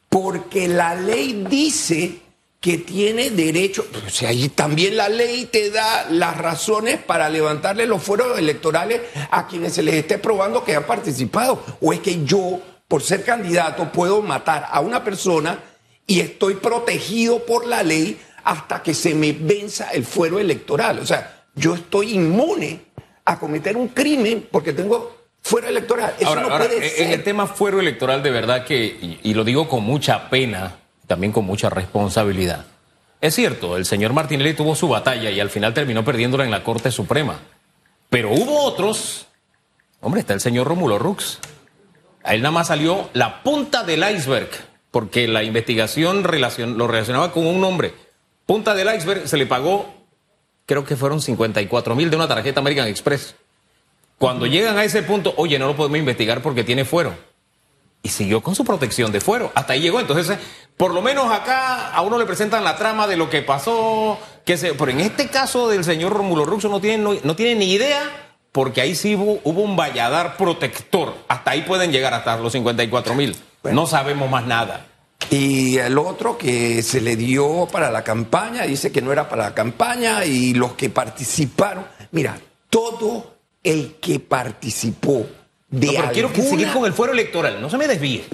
porque 0.09 0.69
la 0.69 0.95
ley 0.95 1.45
dice 1.49 2.21
que 2.61 2.76
tiene 2.76 3.31
derecho, 3.31 3.87
o 4.07 4.11
sea, 4.11 4.33
y 4.35 4.50
también 4.50 4.99
la 4.99 5.09
ley 5.09 5.47
te 5.47 5.71
da 5.71 6.07
las 6.11 6.37
razones 6.37 6.99
para 6.99 7.31
levantarle 7.31 7.87
los 7.87 8.02
fueros 8.02 8.38
electorales 8.38 9.00
a 9.31 9.47
quienes 9.47 9.73
se 9.73 9.83
les 9.83 9.95
esté 9.95 10.19
probando 10.19 10.62
que 10.62 10.76
han 10.76 10.85
participado. 10.85 11.62
O 11.81 11.95
es 11.95 12.00
que 12.00 12.23
yo, 12.23 12.61
por 12.87 13.02
ser 13.02 13.25
candidato, 13.25 13.90
puedo 13.90 14.21
matar 14.21 14.69
a 14.71 14.81
una 14.81 15.02
persona 15.02 15.59
y 16.07 16.21
estoy 16.21 16.57
protegido 16.57 17.47
por 17.47 17.67
la 17.67 17.83
ley 17.83 18.21
hasta 18.45 18.83
que 18.83 18.93
se 18.93 19.14
me 19.14 19.33
venza 19.33 19.90
el 19.93 20.05
fuero 20.05 20.38
electoral. 20.38 20.99
O 20.99 21.07
sea, 21.07 21.47
yo 21.55 21.75
estoy 21.75 22.12
inmune 22.12 22.83
a 23.25 23.38
cometer 23.38 23.75
un 23.75 23.88
crimen 23.88 24.47
porque 24.50 24.75
tengo 24.75 25.17
fuero 25.40 25.67
electoral. 25.67 26.14
Eso 26.19 26.35
no 26.35 26.49
puede 26.49 26.90
ser. 26.90 27.07
En 27.07 27.12
el 27.12 27.25
tema 27.25 27.47
fuero 27.47 27.81
electoral, 27.81 28.23
de 28.23 28.31
verdad 28.31 28.67
que, 28.67 29.19
y 29.23 29.33
lo 29.33 29.45
digo 29.45 29.67
con 29.67 29.83
mucha 29.83 30.29
pena, 30.29 30.76
también 31.11 31.33
con 31.33 31.45
mucha 31.45 31.69
responsabilidad. 31.71 32.67
Es 33.21 33.35
cierto, 33.35 33.76
el 33.76 33.85
señor 33.85 34.12
Martinelli 34.12 34.55
tuvo 34.55 34.76
su 34.76 34.87
batalla 34.87 35.29
y 35.29 35.40
al 35.40 35.50
final 35.50 35.75
terminó 35.75 36.05
perdiéndola 36.05 36.45
en 36.45 36.52
la 36.52 36.62
Corte 36.62 36.93
Suprema. 36.93 37.40
Pero 38.09 38.31
hubo 38.31 38.62
otros. 38.62 39.26
Hombre, 40.00 40.21
está 40.21 40.35
el 40.35 40.40
señor 40.40 40.69
Rómulo 40.69 41.00
Rux. 41.00 41.40
A 42.23 42.35
él 42.35 42.43
nada 42.43 42.52
más 42.52 42.69
salió 42.69 43.11
la 43.12 43.43
punta 43.43 43.83
del 43.83 44.05
iceberg, 44.09 44.50
porque 44.93 45.26
la 45.26 45.43
investigación 45.43 46.23
lo 46.23 46.87
relacionaba 46.87 47.33
con 47.33 47.45
un 47.45 47.61
nombre. 47.61 47.93
Punta 48.47 48.76
del 48.76 48.95
iceberg 48.95 49.26
se 49.26 49.37
le 49.37 49.47
pagó, 49.47 49.93
creo 50.64 50.85
que 50.85 50.95
fueron 50.95 51.21
54 51.21 51.97
mil 51.97 52.09
de 52.09 52.14
una 52.14 52.29
tarjeta 52.29 52.61
American 52.61 52.87
Express. 52.87 53.35
Cuando 54.17 54.47
llegan 54.47 54.79
a 54.79 54.85
ese 54.85 55.02
punto, 55.02 55.35
oye, 55.38 55.59
no 55.59 55.67
lo 55.67 55.75
podemos 55.75 55.99
investigar 55.99 56.40
porque 56.40 56.62
tiene 56.62 56.85
fuero 56.85 57.29
y 58.02 58.09
siguió 58.09 58.42
con 58.42 58.54
su 58.54 58.64
protección 58.64 59.12
de 59.12 59.21
fuero. 59.21 59.52
Hasta 59.54 59.75
ahí 59.75 59.80
llegó. 59.80 60.00
Entonces, 60.00 60.38
por 60.76 60.95
lo 60.95 61.02
menos 61.02 61.30
acá 61.30 61.92
a 61.92 62.00
uno 62.02 62.19
le 62.19 62.25
presentan 62.25 62.64
la 62.64 62.76
trama 62.76 63.07
de 63.07 63.16
lo 63.16 63.28
que 63.28 63.42
pasó. 63.42 64.19
Que 64.45 64.57
se, 64.57 64.75
pero 64.75 64.90
en 64.90 65.00
este 65.00 65.28
caso 65.28 65.69
del 65.69 65.85
señor 65.85 66.12
Romulo 66.12 66.45
Ruxo 66.45 66.69
no 66.69 66.80
tiene, 66.80 67.21
no, 67.23 67.37
tiene 67.37 67.54
ni 67.57 67.73
idea, 67.73 68.02
porque 68.52 68.80
ahí 68.80 68.95
sí 68.95 69.14
hubo, 69.14 69.40
un 69.45 69.76
valladar 69.76 70.37
protector. 70.37 71.14
Hasta 71.28 71.52
ahí 71.52 71.62
pueden 71.62 71.92
llegar 71.92 72.14
hasta 72.14 72.37
los 72.38 72.52
54 72.52 73.14
mil. 73.14 73.37
no 73.64 73.87
sabemos 73.87 74.30
más 74.30 74.47
nada. 74.47 74.87
Y 75.28 75.76
el 75.76 75.99
otro 75.99 76.38
que 76.38 76.83
se 76.83 77.00
le 77.02 77.14
dio 77.14 77.69
para 77.71 77.90
la 77.90 78.02
campaña, 78.02 78.62
dice 78.62 78.90
que 78.90 79.02
no 79.02 79.12
era 79.12 79.28
para 79.28 79.45
la 79.45 79.54
campaña, 79.54 80.25
y 80.25 80.54
los 80.54 80.73
que 80.73 80.88
participaron. 80.88 81.87
Mira, 82.11 82.40
todo 82.71 83.37
el 83.62 83.97
que 83.97 84.19
participó 84.19 85.26
pero 85.70 86.10
quiero 86.12 86.34
seguir 86.34 86.72
con 86.72 86.84
el 86.84 86.92
fuero 86.92 87.12
electoral, 87.12 87.60
no 87.60 87.70
se 87.70 87.78
me 87.78 87.86
desvíe. 87.86 88.24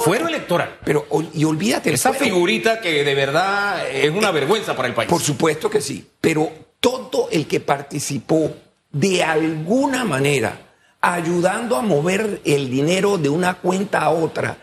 fuero 0.00 0.28
electoral. 0.28 0.78
Pero, 0.84 1.06
y 1.34 1.44
olvídate. 1.44 1.92
Esa 1.92 2.14
figurita 2.14 2.80
que 2.80 3.04
de 3.04 3.14
verdad 3.14 3.88
es 3.90 4.10
una 4.10 4.30
vergüenza 4.30 4.74
para 4.74 4.88
el 4.88 4.94
país. 4.94 5.10
Por 5.10 5.20
supuesto 5.20 5.68
que 5.68 5.82
sí. 5.82 6.06
Pero 6.20 6.50
todo 6.80 7.28
el 7.30 7.46
que 7.46 7.60
participó 7.60 8.50
de 8.90 9.22
alguna 9.22 10.04
manera 10.04 10.58
ayudando 11.02 11.76
a 11.76 11.82
mover 11.82 12.40
el 12.44 12.70
dinero 12.70 13.18
de 13.18 13.28
una 13.28 13.54
cuenta 13.54 14.00
a 14.00 14.10
otra, 14.10 14.56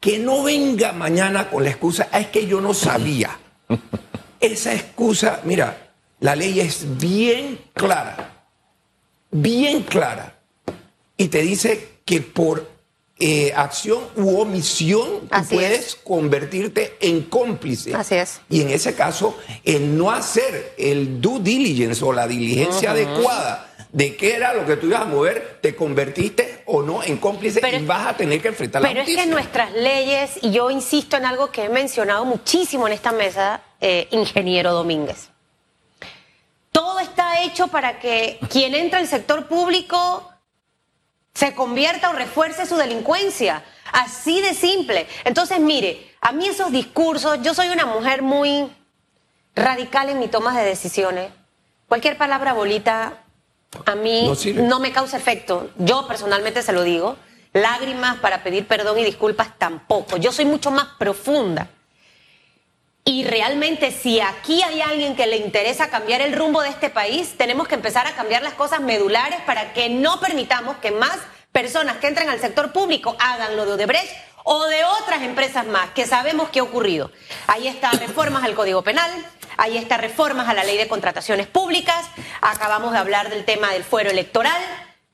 que 0.00 0.18
no 0.18 0.42
venga 0.42 0.92
mañana 0.92 1.50
con 1.50 1.62
la 1.64 1.70
excusa, 1.70 2.08
ah, 2.10 2.20
es 2.20 2.28
que 2.28 2.46
yo 2.46 2.60
no 2.60 2.72
sabía. 2.72 3.38
Esa 4.40 4.74
excusa, 4.74 5.40
mira, 5.44 5.92
la 6.20 6.34
ley 6.34 6.60
es 6.60 6.98
bien 6.98 7.60
clara, 7.74 8.46
bien 9.30 9.82
clara 9.82 10.33
y 11.16 11.28
te 11.28 11.42
dice 11.42 11.88
que 12.04 12.20
por 12.20 12.74
eh, 13.18 13.52
acción 13.54 14.00
u 14.16 14.40
omisión 14.40 15.28
puedes 15.48 15.94
convertirte 15.94 16.96
en 17.00 17.22
cómplice. 17.22 17.94
Así 17.94 18.16
es. 18.16 18.40
Y 18.50 18.60
en 18.60 18.70
ese 18.70 18.94
caso, 18.94 19.38
el 19.64 19.96
no 19.96 20.10
hacer 20.10 20.74
el 20.76 21.20
due 21.20 21.38
diligence 21.40 22.04
o 22.04 22.12
la 22.12 22.26
diligencia 22.26 22.90
adecuada 22.90 23.72
de 23.92 24.16
qué 24.16 24.34
era 24.34 24.52
lo 24.52 24.66
que 24.66 24.76
tú 24.76 24.88
ibas 24.88 25.02
a 25.02 25.04
mover, 25.04 25.58
te 25.60 25.76
convertiste 25.76 26.64
o 26.66 26.82
no 26.82 27.04
en 27.04 27.18
cómplice 27.18 27.60
y 27.80 27.84
vas 27.84 28.08
a 28.08 28.16
tener 28.16 28.42
que 28.42 28.48
enfrentar 28.48 28.82
la 28.82 28.88
justicia. 28.88 29.06
Pero 29.06 29.20
es 29.20 29.24
que 29.24 29.30
nuestras 29.30 29.72
leyes, 29.72 30.32
y 30.42 30.50
yo 30.50 30.68
insisto 30.68 31.16
en 31.16 31.24
algo 31.24 31.52
que 31.52 31.66
he 31.66 31.68
mencionado 31.68 32.24
muchísimo 32.24 32.88
en 32.88 32.94
esta 32.94 33.12
mesa, 33.12 33.62
eh, 33.80 34.08
ingeniero 34.10 34.72
Domínguez. 34.72 35.28
Todo 36.72 36.98
está 36.98 37.44
hecho 37.44 37.68
para 37.68 38.00
que 38.00 38.40
quien 38.50 38.74
entra 38.74 38.98
al 38.98 39.06
sector 39.06 39.46
público 39.46 40.28
se 41.34 41.54
convierta 41.54 42.10
o 42.10 42.12
refuerce 42.12 42.66
su 42.66 42.76
delincuencia. 42.76 43.64
Así 43.92 44.40
de 44.40 44.54
simple. 44.54 45.06
Entonces, 45.24 45.60
mire, 45.60 46.14
a 46.20 46.32
mí 46.32 46.46
esos 46.46 46.72
discursos, 46.72 47.40
yo 47.42 47.54
soy 47.54 47.68
una 47.68 47.86
mujer 47.86 48.22
muy 48.22 48.72
radical 49.54 50.08
en 50.08 50.18
mi 50.18 50.28
toma 50.28 50.58
de 50.58 50.64
decisiones. 50.66 51.30
Cualquier 51.88 52.16
palabra 52.16 52.52
bolita 52.54 53.24
a 53.86 53.94
mí 53.94 54.32
no, 54.54 54.80
me 54.80 54.92
causa 54.92 55.16
efecto. 55.16 55.70
Yo 55.78 56.06
personalmente 56.06 56.62
se 56.62 56.72
lo 56.72 56.82
digo. 56.82 57.16
Lágrimas 57.52 58.18
para 58.18 58.42
pedir 58.42 58.66
perdón 58.66 58.98
y 58.98 59.04
disculpas 59.04 59.58
tampoco. 59.58 60.16
Yo 60.16 60.32
soy 60.32 60.44
mucho 60.44 60.70
más 60.70 60.86
profunda. 60.98 61.68
Y 63.06 63.24
realmente 63.24 63.90
si 63.90 64.20
aquí 64.20 64.62
hay 64.62 64.80
alguien 64.80 65.14
que 65.14 65.26
le 65.26 65.36
interesa 65.36 65.90
cambiar 65.90 66.22
el 66.22 66.32
rumbo 66.32 66.62
de 66.62 66.70
este 66.70 66.88
país, 66.88 67.36
tenemos 67.36 67.68
que 67.68 67.74
empezar 67.74 68.06
a 68.06 68.14
cambiar 68.14 68.42
las 68.42 68.54
cosas 68.54 68.80
medulares 68.80 69.40
para 69.42 69.74
que 69.74 69.90
no 69.90 70.20
permitamos 70.20 70.78
que 70.78 70.90
más 70.90 71.18
personas 71.52 71.98
que 71.98 72.06
entren 72.06 72.30
al 72.30 72.40
sector 72.40 72.72
público 72.72 73.14
hagan 73.20 73.56
lo 73.56 73.66
de 73.66 73.72
Odebrecht 73.72 74.10
o 74.42 74.64
de 74.66 74.84
otras 74.84 75.20
empresas 75.20 75.66
más, 75.66 75.90
que 75.90 76.06
sabemos 76.06 76.48
que 76.48 76.60
ha 76.60 76.62
ocurrido. 76.62 77.10
Ahí 77.46 77.68
están 77.68 77.98
reformas 77.98 78.42
al 78.42 78.54
Código 78.54 78.82
Penal, 78.82 79.10
ahí 79.58 79.76
están 79.76 80.00
reformas 80.00 80.48
a 80.48 80.54
la 80.54 80.64
Ley 80.64 80.78
de 80.78 80.88
Contrataciones 80.88 81.46
Públicas, 81.46 82.06
acabamos 82.40 82.92
de 82.92 82.98
hablar 82.98 83.28
del 83.28 83.44
tema 83.44 83.70
del 83.72 83.84
fuero 83.84 84.10
electoral, 84.10 84.60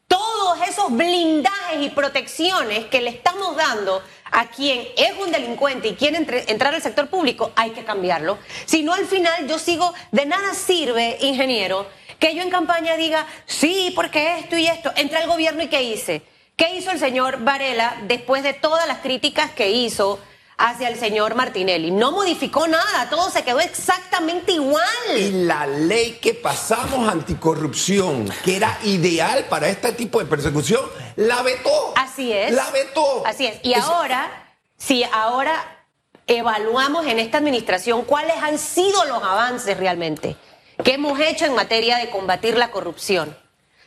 todos 0.06 0.68
esos 0.68 0.92
blindajes 0.92 1.80
y 1.80 1.90
protecciones 1.90 2.86
que 2.86 3.00
le 3.00 3.10
estamos 3.10 3.56
dando 3.56 4.02
a 4.30 4.48
quien 4.48 4.86
es 4.96 5.12
un 5.18 5.30
delincuente 5.30 5.88
y 5.88 5.94
quiere 5.94 6.18
entrar 6.48 6.74
al 6.74 6.82
sector 6.82 7.08
público, 7.08 7.52
hay 7.56 7.70
que 7.70 7.84
cambiarlo. 7.84 8.38
Si 8.66 8.82
no, 8.82 8.92
al 8.92 9.06
final 9.06 9.46
yo 9.46 9.58
sigo, 9.58 9.92
de 10.12 10.26
nada 10.26 10.54
sirve, 10.54 11.18
ingeniero, 11.20 11.86
que 12.18 12.34
yo 12.34 12.42
en 12.42 12.50
campaña 12.50 12.96
diga, 12.96 13.26
sí, 13.46 13.92
porque 13.94 14.38
esto 14.38 14.56
y 14.56 14.66
esto, 14.66 14.92
entra 14.96 15.22
el 15.22 15.28
gobierno 15.28 15.62
y 15.62 15.68
¿qué 15.68 15.82
hice? 15.82 16.22
¿Qué 16.56 16.74
hizo 16.74 16.90
el 16.90 16.98
señor 16.98 17.42
Varela 17.42 17.96
después 18.02 18.42
de 18.42 18.52
todas 18.52 18.86
las 18.86 18.98
críticas 18.98 19.50
que 19.52 19.70
hizo 19.70 20.20
hacia 20.60 20.88
el 20.88 20.98
señor 20.98 21.34
Martinelli. 21.34 21.90
No 21.90 22.12
modificó 22.12 22.68
nada, 22.68 23.08
todo 23.08 23.30
se 23.30 23.42
quedó 23.42 23.60
exactamente 23.60 24.52
igual. 24.52 24.84
Y 25.16 25.30
la 25.44 25.66
ley 25.66 26.18
que 26.20 26.34
pasamos 26.34 27.08
anticorrupción, 27.08 28.28
que 28.44 28.56
era 28.56 28.78
ideal 28.84 29.46
para 29.48 29.68
este 29.68 29.92
tipo 29.92 30.20
de 30.20 30.26
persecución, 30.26 30.82
la 31.16 31.42
vetó. 31.42 31.94
Así 31.96 32.30
es. 32.30 32.52
La 32.52 32.70
vetó. 32.70 33.26
Así 33.26 33.46
es. 33.46 33.58
Y 33.62 33.72
ahora, 33.74 34.30
si 34.76 35.02
ahora 35.04 35.86
evaluamos 36.26 37.06
en 37.06 37.18
esta 37.18 37.38
administración 37.38 38.02
cuáles 38.02 38.36
han 38.36 38.58
sido 38.58 39.04
los 39.06 39.22
avances 39.22 39.76
realmente 39.76 40.36
que 40.84 40.94
hemos 40.94 41.18
hecho 41.18 41.44
en 41.44 41.54
materia 41.54 41.98
de 41.98 42.08
combatir 42.10 42.56
la 42.56 42.70
corrupción. 42.70 43.36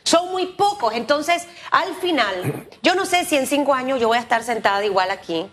Son 0.04 0.30
muy 0.30 0.46
pocos, 0.46 0.92
entonces 0.94 1.46
al 1.70 1.94
final, 1.94 2.68
yo 2.82 2.94
no 2.94 3.06
sé 3.06 3.24
si 3.24 3.36
en 3.36 3.46
cinco 3.46 3.72
años 3.74 3.98
yo 4.00 4.08
voy 4.08 4.18
a 4.18 4.20
estar 4.20 4.42
sentada 4.42 4.84
igual 4.84 5.10
aquí 5.10 5.50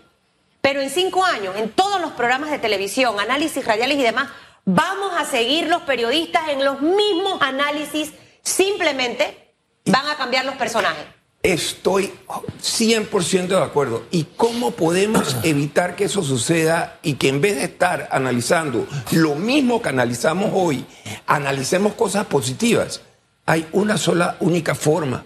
pero 0.62 0.80
en 0.80 0.90
cinco 0.90 1.24
años, 1.24 1.56
en 1.56 1.70
todos 1.70 2.00
los 2.00 2.12
programas 2.12 2.50
de 2.50 2.60
televisión, 2.60 3.18
análisis 3.18 3.64
radiales 3.66 3.98
y 3.98 4.02
demás, 4.02 4.30
vamos 4.64 5.12
a 5.18 5.24
seguir 5.24 5.66
los 5.66 5.82
periodistas 5.82 6.48
en 6.48 6.64
los 6.64 6.80
mismos 6.80 7.42
análisis, 7.42 8.12
simplemente 8.42 9.54
van 9.84 10.08
a 10.08 10.16
cambiar 10.16 10.44
los 10.44 10.54
personajes. 10.54 11.04
Estoy 11.42 12.12
100% 12.62 13.48
de 13.48 13.62
acuerdo. 13.62 14.04
¿Y 14.12 14.24
cómo 14.36 14.70
podemos 14.70 15.36
evitar 15.42 15.96
que 15.96 16.04
eso 16.04 16.22
suceda 16.22 17.00
y 17.02 17.14
que 17.14 17.28
en 17.28 17.40
vez 17.40 17.56
de 17.56 17.64
estar 17.64 18.08
analizando 18.12 18.86
lo 19.10 19.34
mismo 19.34 19.82
que 19.82 19.88
analizamos 19.88 20.52
hoy, 20.54 20.86
analicemos 21.26 21.94
cosas 21.94 22.26
positivas? 22.26 23.00
Hay 23.46 23.66
una 23.72 23.98
sola, 23.98 24.36
única 24.38 24.76
forma, 24.76 25.24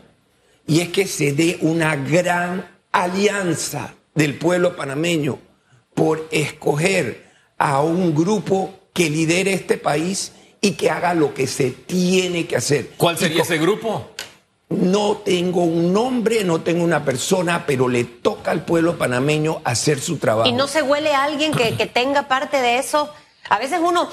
y 0.66 0.80
es 0.80 0.88
que 0.88 1.06
se 1.06 1.32
dé 1.32 1.58
una 1.60 1.94
gran 1.94 2.78
alianza 2.90 3.92
del 4.16 4.34
pueblo 4.36 4.74
panameño 4.74 5.38
por 5.94 6.26
escoger 6.32 7.24
a 7.58 7.80
un 7.82 8.14
grupo 8.14 8.74
que 8.92 9.08
lidere 9.08 9.52
este 9.52 9.78
país 9.78 10.32
y 10.60 10.72
que 10.72 10.90
haga 10.90 11.14
lo 11.14 11.32
que 11.32 11.46
se 11.46 11.70
tiene 11.70 12.46
que 12.46 12.56
hacer. 12.56 12.90
¿Cuál 12.96 13.16
sería 13.16 13.42
ese 13.42 13.58
grupo? 13.58 14.10
No 14.68 15.18
tengo 15.18 15.62
un 15.62 15.92
nombre, 15.92 16.42
no 16.42 16.60
tengo 16.62 16.82
una 16.82 17.04
persona, 17.04 17.64
pero 17.66 17.88
le 17.88 18.02
toca 18.04 18.50
al 18.50 18.64
pueblo 18.64 18.98
panameño 18.98 19.60
hacer 19.64 20.00
su 20.00 20.16
trabajo. 20.16 20.48
Y 20.48 20.52
no 20.52 20.66
se 20.66 20.82
huele 20.82 21.14
a 21.14 21.22
alguien 21.22 21.52
que, 21.52 21.76
que 21.76 21.86
tenga 21.86 22.26
parte 22.26 22.60
de 22.60 22.78
eso. 22.78 23.08
A 23.48 23.58
veces 23.60 23.78
uno, 23.80 24.08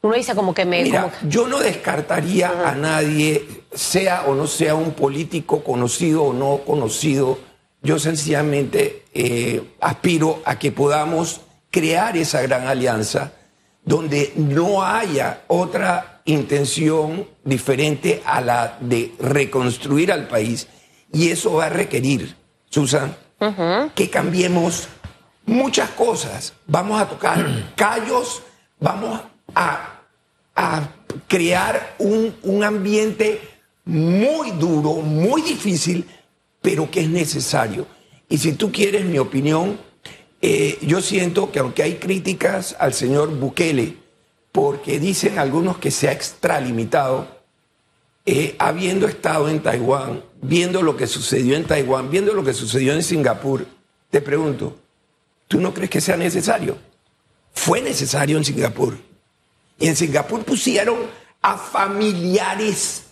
uno 0.00 0.14
dice 0.14 0.34
como 0.34 0.54
que 0.54 0.64
me. 0.64 0.82
Mira, 0.84 1.02
como 1.02 1.12
que- 1.12 1.28
yo 1.28 1.46
no 1.48 1.58
descartaría 1.58 2.66
a 2.66 2.74
nadie, 2.74 3.46
sea 3.74 4.24
o 4.26 4.34
no 4.34 4.46
sea 4.46 4.74
un 4.74 4.92
político 4.92 5.62
conocido 5.62 6.22
o 6.22 6.32
no 6.32 6.60
conocido. 6.64 7.38
Yo 7.84 7.98
sencillamente 7.98 9.04
eh, 9.12 9.62
aspiro 9.82 10.42
a 10.46 10.58
que 10.58 10.72
podamos 10.72 11.42
crear 11.70 12.16
esa 12.16 12.40
gran 12.40 12.66
alianza 12.66 13.32
donde 13.84 14.32
no 14.36 14.82
haya 14.82 15.42
otra 15.48 16.22
intención 16.24 17.28
diferente 17.44 18.22
a 18.24 18.40
la 18.40 18.78
de 18.80 19.12
reconstruir 19.18 20.10
al 20.10 20.26
país. 20.28 20.66
Y 21.12 21.28
eso 21.28 21.52
va 21.52 21.66
a 21.66 21.68
requerir, 21.68 22.34
Susan, 22.70 23.14
que 23.94 24.08
cambiemos 24.08 24.88
muchas 25.44 25.90
cosas. 25.90 26.54
Vamos 26.66 26.98
a 26.98 27.06
tocar 27.06 27.72
callos, 27.76 28.42
vamos 28.80 29.20
a, 29.54 30.00
a 30.56 30.88
crear 31.28 31.96
un, 31.98 32.34
un 32.44 32.64
ambiente 32.64 33.42
muy 33.84 34.52
duro, 34.52 34.94
muy 34.94 35.42
difícil, 35.42 36.08
pero 36.64 36.90
que 36.90 37.02
es 37.02 37.10
necesario. 37.10 37.86
Y 38.26 38.38
si 38.38 38.54
tú 38.54 38.72
quieres 38.72 39.04
mi 39.04 39.18
opinión, 39.18 39.78
eh, 40.40 40.78
yo 40.80 41.02
siento 41.02 41.52
que 41.52 41.58
aunque 41.58 41.82
hay 41.82 41.96
críticas 41.96 42.74
al 42.78 42.94
señor 42.94 43.28
Bukele, 43.38 43.98
porque 44.50 44.98
dicen 44.98 45.38
algunos 45.38 45.76
que 45.76 45.90
se 45.90 46.08
ha 46.08 46.12
extralimitado, 46.12 47.28
eh, 48.24 48.56
habiendo 48.58 49.06
estado 49.06 49.50
en 49.50 49.62
Taiwán, 49.62 50.24
viendo 50.40 50.80
lo 50.80 50.96
que 50.96 51.06
sucedió 51.06 51.54
en 51.54 51.64
Taiwán, 51.64 52.10
viendo 52.10 52.32
lo 52.32 52.42
que 52.42 52.54
sucedió 52.54 52.94
en 52.94 53.02
Singapur, 53.02 53.66
te 54.08 54.22
pregunto, 54.22 54.74
¿tú 55.48 55.60
no 55.60 55.74
crees 55.74 55.90
que 55.90 56.00
sea 56.00 56.16
necesario? 56.16 56.78
Fue 57.52 57.82
necesario 57.82 58.38
en 58.38 58.44
Singapur. 58.46 58.96
Y 59.78 59.86
en 59.86 59.96
Singapur 59.96 60.42
pusieron 60.44 60.96
a 61.42 61.58
familiares 61.58 63.02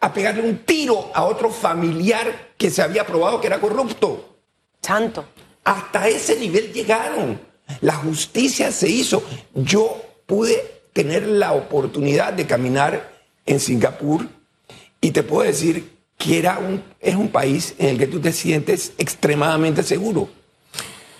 a 0.00 0.10
pegarle 0.14 0.48
un 0.48 0.60
tiro 0.64 1.10
a 1.12 1.24
otro 1.24 1.50
familiar 1.50 2.49
que 2.60 2.70
se 2.70 2.82
había 2.82 3.06
probado 3.06 3.40
que 3.40 3.46
era 3.46 3.58
corrupto. 3.58 4.36
Santo. 4.82 5.24
Hasta 5.64 6.08
ese 6.08 6.36
nivel 6.36 6.70
llegaron. 6.74 7.40
La 7.80 7.94
justicia 7.94 8.70
se 8.70 8.86
hizo. 8.86 9.24
Yo 9.54 9.96
pude 10.26 10.82
tener 10.92 11.26
la 11.26 11.54
oportunidad 11.54 12.34
de 12.34 12.46
caminar 12.46 13.12
en 13.46 13.60
Singapur 13.60 14.28
y 15.00 15.10
te 15.12 15.22
puedo 15.22 15.46
decir 15.46 15.90
que 16.18 16.38
era 16.38 16.58
un, 16.58 16.84
es 17.00 17.14
un 17.14 17.30
país 17.30 17.74
en 17.78 17.88
el 17.88 17.98
que 17.98 18.06
tú 18.06 18.20
te 18.20 18.30
sientes 18.30 18.92
extremadamente 18.98 19.82
seguro. 19.82 20.28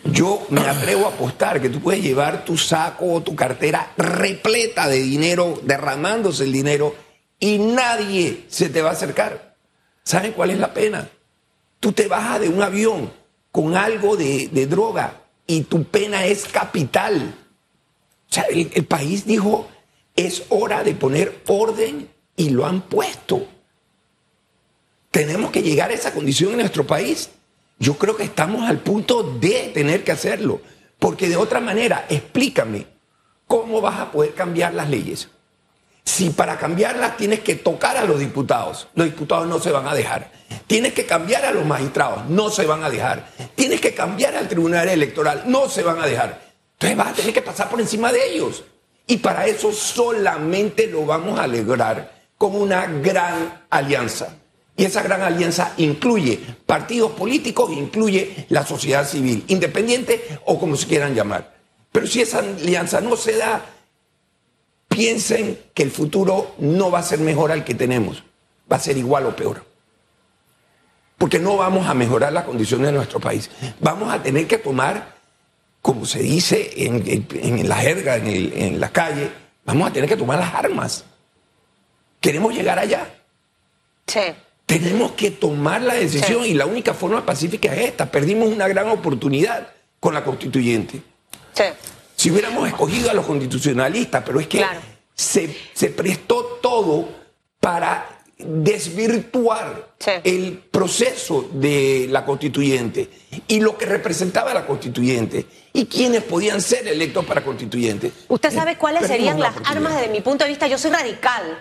Yo 0.04 0.46
me 0.50 0.60
atrevo 0.60 1.06
a 1.06 1.14
apostar 1.14 1.62
que 1.62 1.70
tú 1.70 1.80
puedes 1.80 2.02
llevar 2.02 2.44
tu 2.44 2.58
saco 2.58 3.14
o 3.14 3.22
tu 3.22 3.34
cartera 3.34 3.94
repleta 3.96 4.88
de 4.88 5.00
dinero, 5.00 5.58
derramándose 5.62 6.44
el 6.44 6.52
dinero, 6.52 6.94
y 7.38 7.56
nadie 7.56 8.44
se 8.48 8.68
te 8.68 8.82
va 8.82 8.90
a 8.90 8.92
acercar. 8.92 9.56
¿Saben 10.04 10.32
cuál 10.32 10.50
es 10.50 10.58
la 10.58 10.74
pena? 10.74 11.08
Tú 11.80 11.92
te 11.92 12.06
bajas 12.08 12.40
de 12.40 12.48
un 12.48 12.62
avión 12.62 13.12
con 13.50 13.76
algo 13.76 14.16
de, 14.16 14.48
droga 14.66 15.22
y 15.46 15.62
tu 15.62 15.84
pena 15.84 16.26
es 16.26 16.44
capital. 16.44 17.34
O 18.28 18.32
sea, 18.32 18.44
el, 18.44 18.70
el 18.74 18.84
país 18.84 19.26
dijo, 19.26 19.68
es 20.14 20.44
hora 20.50 20.84
de 20.84 20.94
poner 20.94 21.42
orden 21.46 22.08
y 22.36 22.50
lo 22.50 22.66
han 22.66 22.82
puesto. 22.82 23.46
Tenemos 25.10 25.50
que 25.50 25.62
llegar 25.62 25.90
a 25.90 25.94
esa 25.94 26.12
condición 26.12 26.52
en 26.52 26.58
nuestro 26.58 26.86
país. 26.86 27.30
Yo 27.78 27.96
creo 27.96 28.16
que 28.16 28.24
estamos 28.24 28.68
al 28.68 28.78
punto 28.78 29.22
de 29.22 29.70
tener 29.74 30.04
que 30.04 30.12
hacerlo. 30.12 30.60
Porque 30.98 31.28
de 31.28 31.36
otra 31.36 31.60
manera, 31.60 32.06
explícame, 32.08 32.86
¿cómo 33.46 33.80
vas 33.80 33.98
a 33.98 34.12
poder 34.12 34.34
cambiar 34.34 34.74
las 34.74 34.88
leyes? 34.88 35.28
Si 36.04 36.30
para 36.30 36.58
cambiarlas 36.58 37.16
tienes 37.16 37.40
que 37.40 37.54
tocar 37.54 37.96
a 37.96 38.04
los 38.04 38.18
diputados, 38.18 38.88
los 38.94 39.06
diputados 39.06 39.46
no 39.46 39.58
se 39.58 39.70
van 39.70 39.86
a 39.86 39.94
dejar. 39.94 40.30
Tienes 40.66 40.92
que 40.92 41.06
cambiar 41.06 41.44
a 41.44 41.52
los 41.52 41.64
magistrados, 41.64 42.26
no 42.28 42.50
se 42.50 42.66
van 42.66 42.82
a 42.82 42.90
dejar. 42.90 43.30
Tienes 43.54 43.80
que 43.80 43.94
cambiar 43.94 44.36
al 44.36 44.48
tribunal 44.48 44.88
electoral, 44.88 45.44
no 45.46 45.68
se 45.68 45.82
van 45.82 46.00
a 46.00 46.06
dejar. 46.06 46.40
Entonces 46.72 46.96
vas 46.96 47.08
a 47.08 47.14
tener 47.14 47.34
que 47.34 47.42
pasar 47.42 47.68
por 47.68 47.80
encima 47.80 48.12
de 48.12 48.32
ellos. 48.32 48.64
Y 49.06 49.18
para 49.18 49.46
eso 49.46 49.72
solamente 49.72 50.86
lo 50.86 51.04
vamos 51.04 51.38
a 51.38 51.46
lograr 51.46 52.20
con 52.38 52.56
una 52.56 52.86
gran 52.86 53.64
alianza. 53.68 54.36
Y 54.76 54.84
esa 54.84 55.02
gran 55.02 55.20
alianza 55.20 55.74
incluye 55.76 56.40
partidos 56.64 57.12
políticos, 57.12 57.70
incluye 57.72 58.46
la 58.48 58.64
sociedad 58.64 59.06
civil, 59.06 59.44
independiente 59.48 60.38
o 60.46 60.58
como 60.58 60.76
se 60.76 60.86
quieran 60.86 61.14
llamar. 61.14 61.54
Pero 61.92 62.06
si 62.06 62.22
esa 62.22 62.38
alianza 62.38 63.00
no 63.00 63.16
se 63.16 63.36
da, 63.36 63.62
piensen 64.90 65.58
que 65.72 65.82
el 65.84 65.90
futuro 65.90 66.54
no 66.58 66.90
va 66.90 66.98
a 66.98 67.02
ser 67.02 67.20
mejor 67.20 67.52
al 67.52 67.64
que 67.64 67.74
tenemos, 67.74 68.22
va 68.70 68.76
a 68.76 68.80
ser 68.80 68.98
igual 68.98 69.24
o 69.26 69.34
peor. 69.36 69.64
Porque 71.16 71.38
no 71.38 71.56
vamos 71.56 71.86
a 71.86 71.94
mejorar 71.94 72.32
las 72.32 72.44
condiciones 72.44 72.88
de 72.88 72.92
nuestro 72.92 73.20
país. 73.20 73.48
Vamos 73.78 74.12
a 74.12 74.22
tener 74.22 74.46
que 74.46 74.58
tomar, 74.58 75.14
como 75.80 76.04
se 76.04 76.20
dice 76.20 76.70
en, 76.76 76.96
en- 77.06 77.26
en 77.60 77.68
la 77.68 77.76
jerga, 77.76 78.16
en, 78.16 78.26
el- 78.26 78.52
en 78.52 78.80
la 78.80 78.90
calle, 78.90 79.30
vamos 79.64 79.88
a 79.88 79.92
tener 79.92 80.08
que 80.08 80.16
tomar 80.16 80.38
las 80.38 80.52
armas. 80.54 81.04
Queremos 82.20 82.52
llegar 82.54 82.78
allá. 82.78 83.06
Sí. 84.06 84.20
Tenemos 84.66 85.12
que 85.12 85.30
tomar 85.30 85.82
la 85.82 85.94
decisión 85.94 86.42
Sí. 86.44 86.50
y 86.50 86.54
la 86.54 86.66
única 86.66 86.94
forma 86.94 87.24
pacífica 87.24 87.72
es 87.74 87.88
esta. 87.90 88.10
Perdimos 88.10 88.48
una 88.48 88.66
gran 88.68 88.88
oportunidad 88.88 89.68
con 90.00 90.14
la 90.14 90.24
constituyente. 90.24 91.02
Sí. 91.54 91.64
Si 92.20 92.30
hubiéramos 92.30 92.68
escogido 92.68 93.10
a 93.10 93.14
los 93.14 93.24
constitucionalistas, 93.24 94.22
pero 94.26 94.38
es 94.40 94.46
que 94.46 94.58
Claro. 94.58 94.78
se, 95.14 95.56
se 95.72 95.88
prestó 95.88 96.58
todo 96.60 97.08
para 97.58 98.06
desvirtuar 98.36 99.94
Sí. 99.98 100.10
el 100.24 100.58
proceso 100.70 101.48
de 101.50 102.08
la 102.10 102.26
constituyente 102.26 103.08
y 103.48 103.60
lo 103.60 103.78
que 103.78 103.86
representaba 103.86 104.52
la 104.52 104.66
constituyente 104.66 105.46
y 105.72 105.86
quienes 105.86 106.22
podían 106.24 106.60
ser 106.60 106.86
electos 106.88 107.24
para 107.24 107.42
constituyente. 107.42 108.12
¿Usted 108.28 108.52
sabe 108.52 108.72
Eh, 108.72 108.76
cuáles 108.76 109.00
perdimos 109.00 109.16
serían 109.18 109.40
la 109.40 109.52
las 109.58 109.70
armas 109.70 109.94
desde 109.94 110.08
mi 110.12 110.20
punto 110.20 110.44
de 110.44 110.50
vista? 110.50 110.66
Yo 110.66 110.76
soy 110.76 110.90
radical, 110.90 111.58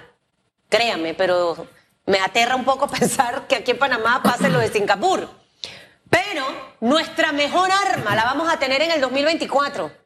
créame, 0.68 1.14
pero 1.14 1.68
me 2.06 2.20
aterra 2.20 2.58
un 2.58 2.66
poco 2.66 2.86
pensar 3.00 3.48
que 3.48 3.56
aquí 3.56 3.72
en 3.72 3.78
Panamá 3.80 4.22
pase 4.22 4.50
lo 4.50 4.60
de 4.60 4.70
Singapur. 4.70 5.26
Pero 6.10 6.44
nuestra 6.82 7.32
mejor 7.32 7.70
arma 7.72 8.14
la 8.14 8.26
vamos 8.26 8.52
a 8.52 8.60
tener 8.60 8.82
en 8.82 8.92
el 8.92 9.00
2024 9.00 9.99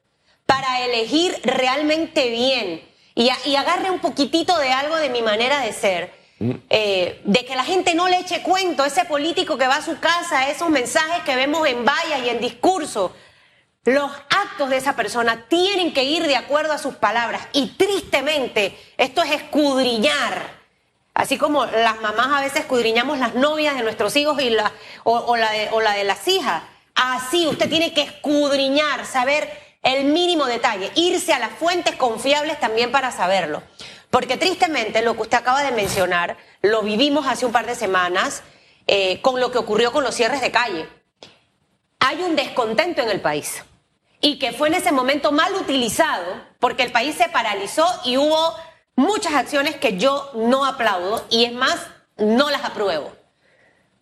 para 0.46 0.86
elegir 0.86 1.38
realmente 1.44 2.30
bien 2.30 2.82
y, 3.16 3.30
a- 3.30 3.38
y 3.46 3.56
agarre 3.56 3.90
un 3.92 4.00
poquitito 4.00 4.58
de 4.58 4.72
algo 4.72 4.96
de 4.98 5.10
mi 5.10 5.22
manera 5.22 5.60
de 5.62 5.74
ser. 5.74 6.24
eh, 6.70 7.22
de 7.24 7.46
que 7.46 7.56
la 7.56 7.64
gente 7.64 7.94
no 7.96 8.10
le 8.10 8.18
eche 8.20 8.42
cuento 8.42 8.84
a 8.84 8.88
ese 8.88 9.06
político 9.06 9.58
que 9.58 9.66
va 9.68 9.78
a 9.78 9.82
su 9.82 9.98
casa, 10.02 10.50
esos 10.50 10.70
mensajes 10.70 11.24
que 11.24 11.38
vemos 11.38 11.66
en 11.68 11.86
vallas 11.86 12.20
y 12.26 12.30
en 12.30 12.42
discursos. 12.42 13.12
Los 13.86 14.12
actos 14.30 14.70
de 14.70 14.76
esa 14.78 14.94
persona 14.96 15.46
tienen 15.48 15.94
que 15.94 16.04
ir 16.04 16.28
de 16.28 16.36
acuerdo 16.36 16.74
a 16.74 16.78
sus 16.80 16.96
palabras. 16.96 17.48
Y 17.54 17.68
tristemente, 17.78 18.78
esto 18.98 19.22
es 19.24 19.32
escudriñar. 19.32 20.64
Así 21.14 21.38
como 21.38 21.66
las 21.66 22.02
mamás 22.02 22.28
a 22.34 22.42
veces 22.42 22.62
escudriñamos 22.62 23.20
las 23.20 23.36
novias 23.36 23.76
de 23.76 23.84
nuestros 23.84 24.14
hijos 24.18 24.42
y 24.42 24.50
la, 24.50 24.72
o, 25.06 25.16
o 25.18 25.38
la 25.38 25.50
de, 25.52 25.70
o 25.72 25.80
la 25.80 25.94
de 25.94 26.04
las 26.04 26.28
hijas. 26.28 26.64
Así 26.96 27.48
usted 27.48 27.70
tiene 27.70 27.94
que 27.94 28.02
escudriñar, 28.02 29.06
saber 29.06 29.50
el 29.84 30.06
mínimo 30.06 30.46
detalle, 30.46 30.92
irse 30.96 31.34
a 31.34 31.40
las 31.40 31.52
fuentes 31.52 31.96
confiables 31.96 32.60
también 32.60 32.92
para 32.92 33.12
saberlo. 33.12 33.62
Porque 34.10 34.38
tristemente 34.38 35.02
lo 35.02 35.16
que 35.16 35.22
usted 35.22 35.38
acaba 35.38 35.64
de 35.64 35.72
mencionar 35.72 36.38
lo 36.62 36.82
vivimos 36.82 37.28
hace 37.28 37.46
un 37.46 37.52
par 37.52 37.66
de 37.66 37.76
semanas 37.76 38.44
eh, 38.88 39.22
con 39.22 39.40
lo 39.40 39.52
que 39.52 39.58
ocurrió 39.58 39.92
con 39.92 40.04
los 40.04 40.16
cierres 40.16 40.42
de 40.42 40.52
calle 40.52 40.88
hay 42.06 42.22
un 42.22 42.36
descontento 42.36 43.02
en 43.02 43.10
el 43.10 43.22
país 43.22 43.64
y 44.20 44.38
que 44.38 44.52
fue 44.52 44.68
en 44.68 44.74
ese 44.74 44.92
momento 44.92 45.32
mal 45.32 45.54
utilizado 45.56 46.26
porque 46.60 46.84
el 46.84 46.92
país 46.92 47.16
se 47.16 47.30
paralizó 47.30 47.86
y 48.04 48.18
hubo 48.18 48.54
muchas 48.98 49.34
acciones 49.34 49.78
que 49.78 49.98
yo 49.98 50.30
no 50.34 50.66
aplaudo 50.66 51.26
y 51.30 51.46
es 51.46 51.54
más, 51.54 51.80
no 52.18 52.50
las 52.50 52.66
apruebo. 52.66 53.14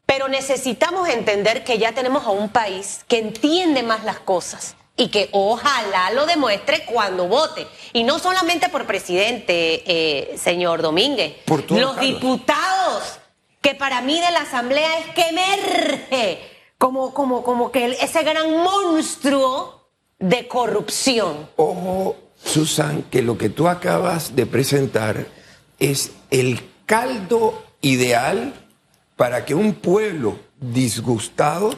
Pero 0.07 0.29
necesitamos 0.29 1.09
entender 1.09 1.63
que 1.63 1.77
ya 1.77 1.91
tenemos 1.91 2.25
a 2.25 2.31
un 2.31 2.49
país 2.49 3.05
que 3.07 3.19
entiende 3.19 3.83
más 3.83 4.03
las 4.03 4.19
cosas 4.19 4.75
y 4.97 5.09
que 5.09 5.29
ojalá 5.31 6.11
lo 6.11 6.25
demuestre 6.25 6.85
cuando 6.85 7.27
vote. 7.27 7.67
Y 7.93 8.03
no 8.03 8.19
solamente 8.19 8.69
por 8.69 8.85
presidente, 8.85 9.83
eh, 9.85 10.37
señor 10.37 10.81
Domínguez. 10.81 11.35
Por 11.45 11.63
todo, 11.63 11.79
Los 11.79 11.95
Carlos. 11.95 12.13
diputados, 12.13 13.19
que 13.61 13.75
para 13.75 14.01
mí 14.01 14.19
de 14.19 14.31
la 14.31 14.41
Asamblea 14.41 14.99
es 14.99 15.07
que 15.13 15.29
emerge 15.29 16.39
como, 16.77 17.13
como, 17.13 17.43
como 17.43 17.71
que 17.71 17.85
ese 18.01 18.23
gran 18.23 18.51
monstruo 18.57 19.89
de 20.19 20.47
corrupción. 20.47 21.49
Ojo, 21.55 22.15
Susan, 22.43 23.03
que 23.03 23.21
lo 23.21 23.37
que 23.37 23.49
tú 23.49 23.67
acabas 23.67 24.35
de 24.35 24.45
presentar 24.45 25.27
es 25.79 26.11
el 26.29 26.69
caldo 26.85 27.63
ideal 27.81 28.53
para 29.15 29.45
que 29.45 29.55
un 29.55 29.73
pueblo 29.73 30.39
disgustado 30.59 31.73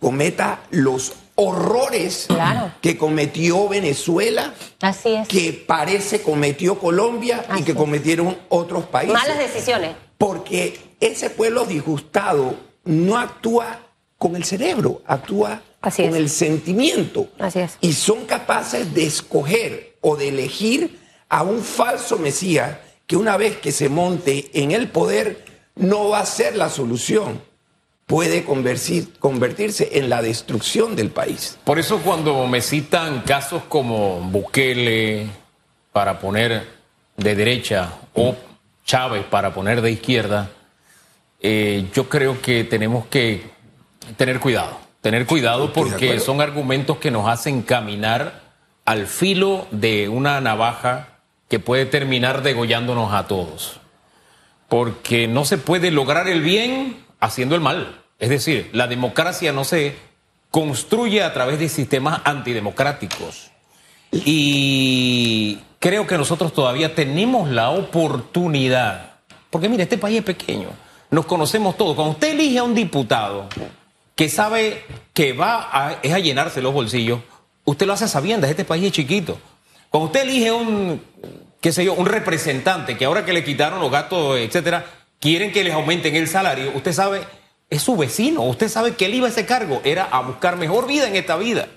cometa 0.00 0.62
los 0.70 1.12
horrores 1.36 2.24
Claro. 2.28 2.72
que 2.80 2.96
cometió 2.98 3.68
Venezuela, 3.68 4.52
Así 4.80 5.12
es. 5.14 5.28
que 5.28 5.52
parece 5.52 6.22
cometió 6.22 6.78
Colombia 6.78 7.44
y 7.58 7.62
que 7.62 7.74
cometieron 7.74 8.36
otros 8.48 8.84
países. 8.86 9.14
Malas 9.14 9.38
decisiones. 9.38 9.94
Porque 10.18 10.78
ese 11.00 11.30
pueblo 11.30 11.64
disgustado 11.66 12.56
no 12.84 13.18
actúa 13.18 13.80
con 14.18 14.34
el 14.34 14.44
cerebro, 14.44 15.02
actúa 15.06 15.62
Así 15.82 16.02
con 16.02 16.12
es. 16.12 16.16
el 16.16 16.30
sentimiento. 16.30 17.28
Así 17.38 17.60
es. 17.60 17.76
Y 17.82 17.92
son 17.92 18.24
capaces 18.24 18.92
de 18.94 19.04
escoger 19.06 19.96
o 20.00 20.16
de 20.16 20.28
elegir 20.28 20.98
a 21.28 21.42
un 21.42 21.60
falso 21.62 22.16
Mesías 22.18 22.78
que 23.06 23.16
una 23.16 23.36
vez 23.36 23.58
que 23.58 23.72
se 23.72 23.88
monte 23.88 24.50
en 24.54 24.72
el 24.72 24.88
poder 24.90 25.44
no 25.74 26.08
va 26.08 26.20
a 26.20 26.26
ser 26.26 26.56
la 26.56 26.70
solución. 26.70 27.42
Puede 28.06 28.44
convertir- 28.44 29.18
convertirse 29.18 29.98
en 29.98 30.08
la 30.08 30.22
destrucción 30.22 30.94
del 30.94 31.10
país. 31.10 31.58
Por 31.64 31.78
eso 31.80 31.98
cuando 31.98 32.46
me 32.46 32.60
citan 32.60 33.22
casos 33.22 33.64
como 33.68 34.20
Bukele 34.20 35.26
para 35.92 36.20
poner 36.20 36.68
de 37.16 37.34
derecha 37.34 37.92
o 38.14 38.36
Chávez 38.84 39.24
para 39.24 39.52
poner 39.52 39.82
de 39.82 39.90
izquierda, 39.90 40.50
eh, 41.40 41.86
yo 41.92 42.08
creo 42.08 42.40
que 42.40 42.62
tenemos 42.62 43.06
que 43.06 43.42
tener 44.16 44.38
cuidado. 44.38 44.78
Tener 45.00 45.26
cuidado 45.26 45.72
porque 45.72 46.20
son 46.20 46.40
argumentos 46.40 46.98
que 46.98 47.10
nos 47.10 47.28
hacen 47.28 47.62
caminar 47.62 48.42
al 48.84 49.08
filo 49.08 49.66
de 49.72 50.08
una 50.08 50.40
navaja 50.40 51.18
que 51.48 51.58
puede 51.58 51.86
terminar 51.86 52.42
degollándonos 52.42 53.12
a 53.12 53.26
todos. 53.26 53.80
Porque 54.68 55.26
no 55.28 55.44
se 55.44 55.58
puede 55.58 55.90
lograr 55.90 56.28
el 56.28 56.40
bien 56.40 57.04
haciendo 57.20 57.54
el 57.54 57.60
mal. 57.60 58.02
Es 58.18 58.28
decir, 58.28 58.70
la 58.72 58.86
democracia 58.86 59.52
no 59.52 59.64
se 59.64 59.96
construye 60.50 61.22
a 61.22 61.32
través 61.32 61.58
de 61.58 61.68
sistemas 61.68 62.20
antidemocráticos. 62.24 63.50
Y 64.12 65.58
creo 65.78 66.06
que 66.06 66.16
nosotros 66.16 66.52
todavía 66.52 66.94
tenemos 66.94 67.50
la 67.50 67.70
oportunidad. 67.70 69.16
Porque 69.50 69.68
mire, 69.68 69.82
este 69.82 69.98
país 69.98 70.18
es 70.18 70.24
pequeño. 70.24 70.68
Nos 71.10 71.26
conocemos 71.26 71.76
todos. 71.76 71.94
Cuando 71.94 72.12
usted 72.12 72.32
elige 72.32 72.58
a 72.58 72.62
un 72.62 72.74
diputado 72.74 73.48
que 74.14 74.28
sabe 74.28 74.84
que 75.12 75.32
va 75.32 75.68
a, 75.70 75.98
es 76.02 76.12
a 76.12 76.18
llenarse 76.18 76.62
los 76.62 76.72
bolsillos, 76.72 77.20
usted 77.64 77.86
lo 77.86 77.92
hace 77.92 78.08
sabiendo, 78.08 78.46
este 78.46 78.64
país 78.64 78.84
es 78.84 78.92
chiquito. 78.92 79.38
Cuando 79.90 80.06
usted 80.06 80.22
elige 80.22 80.52
un, 80.52 81.02
qué 81.60 81.72
sé 81.72 81.84
yo, 81.84 81.94
un 81.94 82.06
representante 82.06 82.96
que 82.96 83.04
ahora 83.04 83.24
que 83.24 83.32
le 83.32 83.44
quitaron 83.44 83.80
los 83.80 83.90
gastos, 83.90 84.38
etcétera, 84.38 84.86
quieren 85.20 85.52
que 85.52 85.64
les 85.64 85.72
aumenten 85.74 86.14
el 86.16 86.28
salario, 86.28 86.72
usted 86.74 86.92
sabe, 86.92 87.22
es 87.70 87.82
su 87.82 87.96
vecino, 87.96 88.42
usted 88.42 88.68
sabe 88.68 88.94
que 88.94 89.06
él 89.06 89.14
iba 89.14 89.26
a 89.26 89.30
ese 89.30 89.46
cargo, 89.46 89.80
era 89.84 90.04
a 90.04 90.20
buscar 90.20 90.56
mejor 90.56 90.86
vida 90.86 91.08
en 91.08 91.16
esta 91.16 91.36
vida. 91.36 91.68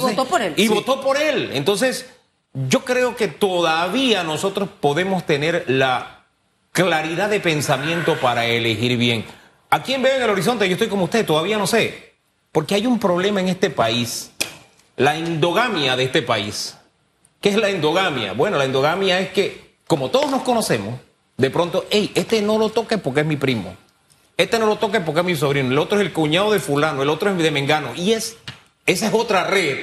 votó 0.00 0.24
por 0.26 0.42
él. 0.42 0.54
Y 0.56 0.62
Sí. 0.62 0.68
votó 0.68 1.00
por 1.00 1.16
él. 1.16 1.50
Entonces, 1.52 2.06
yo 2.54 2.84
creo 2.84 3.16
que 3.16 3.28
todavía 3.28 4.22
nosotros 4.22 4.68
podemos 4.80 5.24
tener 5.26 5.64
la 5.68 6.24
claridad 6.72 7.28
de 7.30 7.40
pensamiento 7.40 8.18
para 8.20 8.46
elegir 8.46 8.96
bien. 8.96 9.24
¿A 9.70 9.82
quién 9.82 10.02
veo 10.02 10.16
en 10.16 10.22
el 10.22 10.30
horizonte? 10.30 10.68
Yo 10.68 10.74
estoy 10.74 10.88
como 10.88 11.04
usted, 11.04 11.26
todavía 11.26 11.58
no 11.58 11.66
sé. 11.66 12.14
Porque 12.52 12.74
hay 12.74 12.86
un 12.86 12.98
problema 12.98 13.40
en 13.40 13.48
este 13.48 13.68
país, 13.70 14.30
la 14.96 15.16
endogamia 15.16 15.96
de 15.96 16.04
este 16.04 16.22
país. 16.22 16.76
¿Qué 17.40 17.50
es 17.50 17.56
la 17.56 17.68
endogamia? 17.68 18.32
Bueno, 18.32 18.56
la 18.56 18.64
endogamia 18.64 19.20
es 19.20 19.30
que, 19.30 19.76
como 19.86 20.10
todos 20.10 20.30
nos 20.30 20.42
conocemos, 20.42 20.98
de 21.36 21.50
pronto, 21.50 21.86
hey, 21.90 22.10
este 22.14 22.42
no 22.42 22.58
lo 22.58 22.70
toque 22.70 22.98
porque 22.98 23.20
es 23.20 23.26
mi 23.26 23.36
primo. 23.36 23.76
Este 24.36 24.58
no 24.58 24.66
lo 24.66 24.76
toque 24.76 25.00
porque 25.00 25.20
es 25.20 25.26
mi 25.26 25.36
sobrino. 25.36 25.70
El 25.70 25.78
otro 25.78 25.98
es 25.98 26.06
el 26.06 26.12
cuñado 26.12 26.52
de 26.52 26.60
fulano, 26.60 27.02
el 27.02 27.08
otro 27.08 27.30
es 27.30 27.38
de 27.38 27.50
Mengano. 27.50 27.94
Y 27.94 28.12
es, 28.12 28.36
esa 28.84 29.08
es 29.08 29.14
otra 29.14 29.44
red 29.44 29.78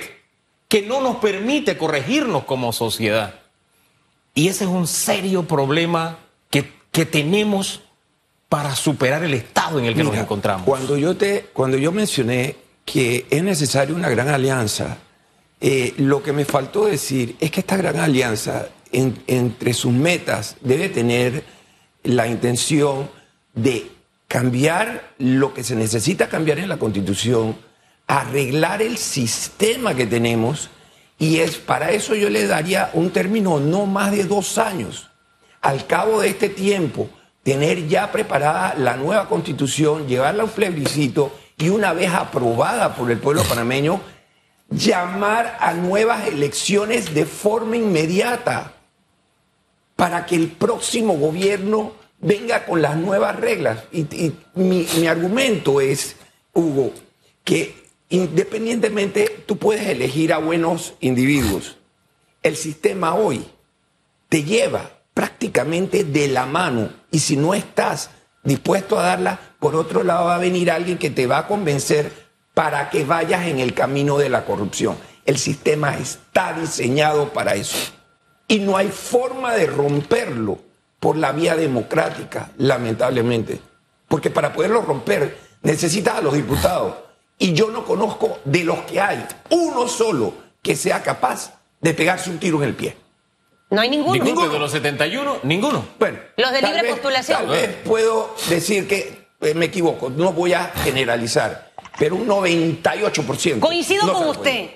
que 0.67 0.81
no 0.81 1.01
nos 1.01 1.17
permite 1.17 1.77
corregirnos 1.77 2.45
como 2.45 2.73
sociedad. 2.73 3.35
Y 4.35 4.47
ese 4.47 4.63
es 4.63 4.69
un 4.69 4.87
serio 4.87 5.43
problema 5.43 6.17
que, 6.49 6.71
que 6.91 7.05
tenemos 7.05 7.81
para 8.49 8.75
superar 8.75 9.23
el 9.23 9.33
estado 9.33 9.79
en 9.79 9.85
el 9.85 9.95
que 9.95 10.03
nos 10.03 10.15
encontramos. 10.15 10.65
Cuando 10.65 10.97
yo, 10.97 11.17
te, 11.17 11.47
cuando 11.53 11.77
yo 11.77 11.91
mencioné 11.91 12.55
que 12.85 13.25
es 13.29 13.43
necesaria 13.43 13.95
una 13.95 14.09
gran 14.09 14.29
alianza, 14.29 14.97
eh, 15.59 15.93
lo 15.97 16.21
que 16.21 16.33
me 16.33 16.45
faltó 16.45 16.85
decir 16.85 17.35
es 17.39 17.49
que 17.49 17.61
esta 17.61 17.77
gran 17.77 17.97
alianza, 17.99 18.67
en- 18.93 19.21
entre 19.27 19.73
sus 19.73 19.91
metas, 19.91 20.55
debe 20.61 20.89
tener 20.89 21.43
la 22.03 22.27
intención 22.27 23.09
de 23.53 23.91
cambiar 24.27 25.13
lo 25.19 25.53
que 25.53 25.63
se 25.63 25.75
necesita 25.75 26.29
cambiar 26.29 26.59
en 26.59 26.69
la 26.69 26.77
Constitución, 26.77 27.55
arreglar 28.07 28.81
el 28.81 28.97
sistema 28.97 29.95
que 29.95 30.05
tenemos, 30.05 30.69
y 31.19 31.37
es 31.39 31.57
para 31.57 31.91
eso 31.91 32.15
yo 32.15 32.29
le 32.29 32.47
daría 32.47 32.89
un 32.93 33.11
término 33.11 33.59
no 33.59 33.85
más 33.85 34.11
de 34.11 34.23
dos 34.23 34.57
años. 34.57 35.09
Al 35.61 35.85
cabo 35.87 36.21
de 36.21 36.29
este 36.29 36.49
tiempo, 36.49 37.09
tener 37.43 37.87
ya 37.87 38.11
preparada 38.11 38.73
la 38.77 38.97
nueva 38.97 39.29
constitución, 39.29 40.07
llevarla 40.07 40.43
a 40.43 40.45
un 40.45 40.51
plebiscito 40.51 41.33
y 41.57 41.69
una 41.69 41.93
vez 41.93 42.11
aprobada 42.11 42.95
por 42.95 43.11
el 43.11 43.19
pueblo 43.19 43.43
panameño, 43.43 44.01
llamar 44.69 45.57
a 45.59 45.73
nuevas 45.73 46.27
elecciones 46.27 47.13
de 47.13 47.25
forma 47.25 47.77
inmediata 47.77 48.73
para 50.03 50.25
que 50.25 50.35
el 50.35 50.49
próximo 50.49 51.13
gobierno 51.13 51.93
venga 52.19 52.65
con 52.65 52.81
las 52.81 52.97
nuevas 52.97 53.37
reglas. 53.37 53.85
Y, 53.93 54.33
mi, 54.53 54.85
mi 54.99 55.07
argumento 55.07 55.79
es, 55.79 56.17
Hugo, 56.53 56.91
que 57.45 57.73
independientemente 58.09 59.43
tú 59.45 59.55
puedes 59.55 59.87
elegir 59.87 60.33
a 60.33 60.39
buenos 60.39 60.95
individuos. 60.99 61.77
El 62.41 62.57
sistema 62.57 63.15
hoy 63.15 63.45
te 64.27 64.43
lleva 64.43 64.91
prácticamente 65.13 66.03
de 66.03 66.27
la 66.27 66.47
mano 66.47 66.89
y 67.09 67.19
si 67.19 67.37
no 67.37 67.53
estás 67.53 68.09
dispuesto 68.43 68.99
a 68.99 69.03
darla, 69.03 69.39
por 69.57 69.73
otro 69.73 70.03
lado 70.03 70.25
va 70.25 70.35
a 70.35 70.39
venir 70.39 70.69
alguien 70.69 70.97
que 70.97 71.11
te 71.11 71.27
va 71.27 71.37
a 71.37 71.47
convencer 71.47 72.11
para 72.53 72.89
que 72.89 73.05
vayas 73.05 73.47
en 73.47 73.59
el 73.59 73.73
camino 73.73 74.17
de 74.17 74.27
la 74.27 74.43
corrupción. 74.43 74.97
El 75.25 75.37
sistema 75.37 75.97
está 75.97 76.51
diseñado 76.59 77.31
para 77.31 77.55
eso 77.55 78.02
y 78.47 78.59
no 78.59 78.77
hay 78.77 78.89
forma 78.89 79.53
de 79.55 79.67
romperlo 79.67 80.59
por 80.99 81.17
la 81.17 81.31
vía 81.31 81.55
democrática, 81.55 82.51
lamentablemente. 82.57 83.59
Porque 84.07 84.29
para 84.29 84.53
poderlo 84.53 84.81
romper 84.81 85.37
necesitas 85.61 86.15
a 86.15 86.21
los 86.21 86.33
diputados. 86.33 86.95
Y 87.39 87.53
yo 87.53 87.69
no 87.71 87.83
conozco 87.83 88.39
de 88.45 88.63
los 88.63 88.79
que 88.81 89.01
hay 89.01 89.25
uno 89.49 89.87
solo 89.87 90.33
que 90.61 90.75
sea 90.75 91.01
capaz 91.01 91.53
de 91.81 91.93
pegarse 91.93 92.29
un 92.29 92.37
tiro 92.37 92.61
en 92.63 92.69
el 92.69 92.75
pie. 92.75 92.95
No 93.69 93.81
hay 93.81 93.89
ninguno. 93.89 94.13
¿Ninguno 94.13 94.31
ninguno. 94.35 94.53
de 94.53 94.59
los 94.59 94.71
71? 94.71 95.37
Ninguno. 95.43 95.85
Bueno, 95.97 96.19
Los 96.37 96.51
de 96.51 96.59
tal 96.61 96.69
libre 96.71 96.83
vez- 96.83 96.91
postulación. 96.93 97.37
Tal 97.39 97.47
vez 97.49 97.75
puedo 97.83 98.35
decir 98.49 98.87
que 98.87 99.27
eh, 99.41 99.53
me 99.55 99.65
equivoco, 99.65 100.09
no 100.11 100.31
voy 100.31 100.53
a 100.53 100.65
generalizar, 100.83 101.71
pero 101.97 102.15
un 102.15 102.27
98%. 102.27 103.59
Coincido 103.59 104.05
no 104.05 104.13
con 104.13 104.27
usted. 104.29 104.69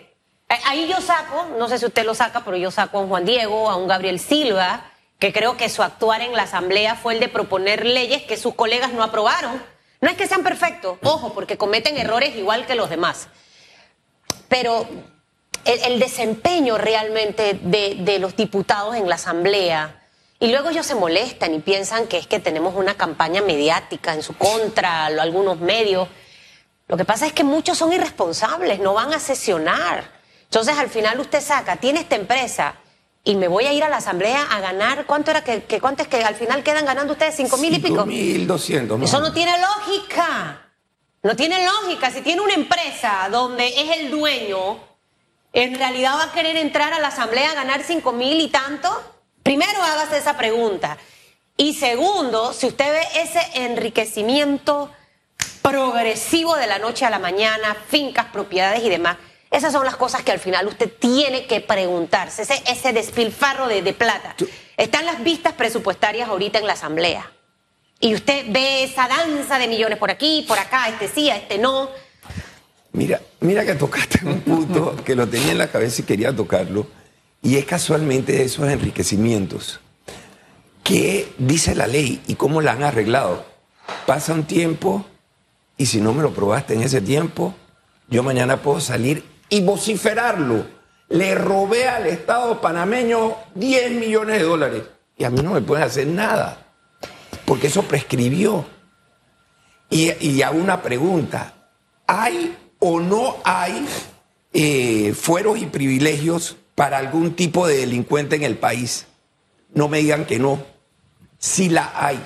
Eh, 0.50 0.56
Ahí 0.66 0.88
yo 0.88 1.02
saco, 1.02 1.48
no 1.58 1.68
sé 1.68 1.78
si 1.78 1.86
usted 1.86 2.06
lo 2.06 2.16
saca, 2.16 2.44
pero 2.44 2.58
yo 2.58 2.72
saco 2.72 2.98
a 2.98 3.02
un 3.02 3.10
Juan 3.10 3.26
Diego, 3.26 3.70
a 3.70 3.76
un 3.76 3.88
Gabriel 3.88 4.20
Silva, 4.20 4.92
que 5.20 5.34
creo 5.34 5.58
que 5.58 5.70
su 5.70 5.84
actuar 5.84 6.22
en 6.22 6.34
la 6.34 6.44
Asamblea 6.44 6.96
fue 6.96 7.16
el 7.16 7.20
de 7.20 7.28
proponer 7.28 7.86
leyes 7.86 8.24
que 8.24 8.38
sus 8.38 8.56
colegas 8.56 8.94
no 8.94 9.04
aprobaron. 9.04 9.62
No 10.00 10.10
es 10.10 10.16
que 10.16 10.28
sean 10.28 10.44
perfectos, 10.44 11.00
ojo, 11.04 11.34
porque 11.34 11.58
cometen 11.58 11.98
errores 11.98 12.36
igual 12.36 12.68
que 12.68 12.76
los 12.76 12.90
demás. 12.90 13.30
Pero 14.48 14.88
el, 15.66 16.00
desempeño 16.00 16.78
realmente 16.78 17.60
de, 17.62 17.96
de 17.96 18.20
los 18.20 18.36
diputados 18.36 18.96
en 18.96 19.10
la 19.10 19.16
Asamblea, 19.16 20.04
y 20.40 20.52
luego 20.52 20.70
ellos 20.70 20.86
se 20.86 20.94
molestan 20.94 21.56
y 21.56 21.60
piensan 21.60 22.06
que 22.06 22.20
es 22.20 22.28
que 22.28 22.40
tenemos 22.40 22.76
una 22.76 22.94
campaña 22.94 23.42
mediática 23.42 24.14
en 24.14 24.22
su 24.22 24.38
contra, 24.38 25.08
algunos 25.08 25.60
medios. 25.60 26.08
Lo 26.88 26.96
que 26.96 27.06
pasa 27.06 27.26
es 27.26 27.34
que 27.34 27.44
muchos 27.44 27.80
son 27.80 27.92
irresponsables, 27.92 28.80
no 28.80 28.94
van 28.94 29.14
a 29.14 29.20
sesionar. 29.20 30.17
Entonces 30.50 30.78
al 30.78 30.90
final 30.90 31.20
usted 31.20 31.42
saca, 31.42 31.76
tiene 31.76 32.00
esta 32.00 32.16
empresa 32.16 32.76
y 33.24 33.36
me 33.36 33.50
voy 33.50 33.66
a 33.66 33.74
ir 33.74 33.84
a 33.84 33.90
la 33.90 33.98
asamblea 33.98 34.44
a 34.44 34.62
ganar, 34.62 35.06
¿cuánto 35.06 35.32
era 35.32 35.44
que, 35.44 35.64
que 35.64 35.82
cuánto 35.82 36.02
es 36.02 36.08
que 36.08 36.24
al 36.24 36.36
final 36.36 36.64
quedan 36.64 36.86
ganando 36.86 37.14
ustedes? 37.14 37.36
¿Cinco 37.36 37.58
mil 37.58 37.74
y 37.74 37.80
pico? 37.80 38.06
5.200. 38.06 38.98
más 38.98 39.10
Eso 39.10 39.18
o 39.18 39.22
no 39.22 39.34
tiene 39.34 39.52
lógica. 39.60 40.62
No 41.24 41.36
tiene 41.36 41.66
lógica. 41.66 42.10
Si 42.10 42.22
tiene 42.22 42.42
una 42.42 42.54
empresa 42.54 43.28
donde 43.30 43.68
es 43.68 43.98
el 43.98 44.12
dueño, 44.12 44.80
en 45.52 45.76
realidad 45.76 46.16
va 46.18 46.24
a 46.24 46.32
querer 46.32 46.56
entrar 46.56 46.94
a 46.94 47.00
la 47.00 47.10
asamblea 47.10 47.52
a 47.52 47.56
ganar 47.56 47.84
cinco 47.84 48.14
mil 48.14 48.40
y 48.40 48.48
tanto. 48.48 48.90
Primero 49.44 49.84
hágase 49.84 50.20
esa 50.20 50.38
pregunta. 50.38 50.98
Y 51.58 51.74
segundo, 51.74 52.54
si 52.54 52.68
usted 52.68 52.94
ve 52.94 53.22
ese 53.22 53.42
enriquecimiento 53.56 54.90
progresivo 55.62 56.56
de 56.56 56.68
la 56.68 56.80
noche 56.80 57.06
a 57.06 57.10
la 57.10 57.20
mañana, 57.20 57.76
fincas, 57.90 58.28
propiedades 58.28 58.84
y 58.84 58.90
demás, 58.90 59.18
Esas 59.50 59.72
son 59.72 59.86
las 59.86 59.96
cosas 59.96 60.24
que 60.24 60.32
al 60.32 60.40
final 60.40 60.68
usted 60.68 60.92
tiene 61.00 61.48
que 61.48 61.62
preguntarse, 61.62 62.42
ese, 62.42 62.62
ese 62.68 62.94
despilfarro 62.94 63.68
de, 63.68 63.82
de 63.82 63.94
plata. 63.94 64.36
Están 64.76 65.06
las 65.06 65.24
vistas 65.24 65.54
presupuestarias 65.54 66.28
ahorita 66.28 66.60
en 66.60 66.68
la 66.68 66.74
Asamblea. 66.74 67.32
Y 68.00 68.14
usted 68.14 68.46
ve 68.50 68.84
esa 68.84 69.08
danza 69.08 69.58
de 69.58 69.68
millones 69.68 69.98
por 69.98 70.12
aquí, 70.12 70.46
por 70.48 70.60
acá, 70.60 70.88
este 70.90 71.08
sí, 71.08 71.30
este 71.30 71.58
no. 71.58 71.90
Mira, 72.92 73.22
mira 73.40 73.66
que 73.66 73.76
tocaste 73.76 74.20
un 74.26 74.42
punto 74.42 74.96
que 75.04 75.16
lo 75.16 75.28
tenía 75.28 75.52
en 75.52 75.58
la 75.58 75.70
cabeza 75.70 76.02
y 76.02 76.06
quería 76.06 76.36
tocarlo. 76.36 76.88
Y 77.42 77.58
es 77.58 77.66
casualmente 77.66 78.34
de 78.34 78.44
esos 78.44 78.68
enriquecimientos. 78.68 79.80
¿Qué 80.84 81.32
dice 81.38 81.76
la 81.76 81.88
ley 81.88 82.22
y 82.28 82.36
cómo 82.36 82.62
la 82.62 82.74
han 82.74 82.84
arreglado? 82.84 83.46
Pasa 84.06 84.34
un 84.34 84.44
tiempo 84.44 85.06
y 85.78 85.88
si 85.88 86.02
no 86.02 86.14
me 86.14 86.22
lo 86.22 86.34
probaste 86.34 86.74
en 86.74 86.82
ese 86.82 87.02
tiempo, 87.02 87.54
yo 88.10 88.24
mañana 88.24 88.62
puedo 88.62 88.80
salir 88.80 89.24
y 89.50 89.62
vociferarlo. 89.62 90.66
Le 91.10 91.36
robé 91.36 91.88
al 91.88 92.08
Estado 92.08 92.60
panameño 92.60 93.36
10 93.56 93.92
millones 93.92 94.40
de 94.40 94.46
dólares 94.46 94.84
y 95.18 95.24
a 95.24 95.30
mí 95.30 95.42
no 95.42 95.54
me 95.54 95.62
pueden 95.62 95.86
hacer 95.86 96.08
nada, 96.08 96.68
porque 97.46 97.68
eso 97.68 97.84
prescribió. 97.84 98.66
Y, 99.90 100.12
y 100.20 100.42
hago 100.42 100.60
una 100.60 100.82
pregunta, 100.82 101.70
¿hay 102.06 102.56
o 102.80 103.00
no 103.00 103.38
hay 103.44 103.88
eh, 104.54 105.14
fueros 105.14 105.58
y 105.60 105.66
privilegios 105.66 106.58
para 106.76 106.98
algún 106.98 107.36
tipo 107.36 107.66
de 107.68 107.78
delincuente 107.78 108.36
en 108.36 108.44
el 108.44 108.58
país? 108.58 109.08
No 109.74 109.88
me 109.88 110.00
digan 110.00 110.26
que 110.26 110.40
no, 110.40 110.62
sí 111.38 111.70
la 111.70 111.94
hay. 111.96 112.20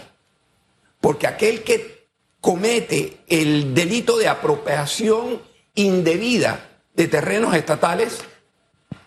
Porque 0.99 1.27
aquel 1.27 1.63
que 1.63 2.07
comete 2.41 3.19
el 3.27 3.73
delito 3.75 4.17
de 4.17 4.27
apropiación 4.27 5.41
indebida 5.75 6.70
de 6.95 7.07
terrenos 7.07 7.55
estatales 7.55 8.19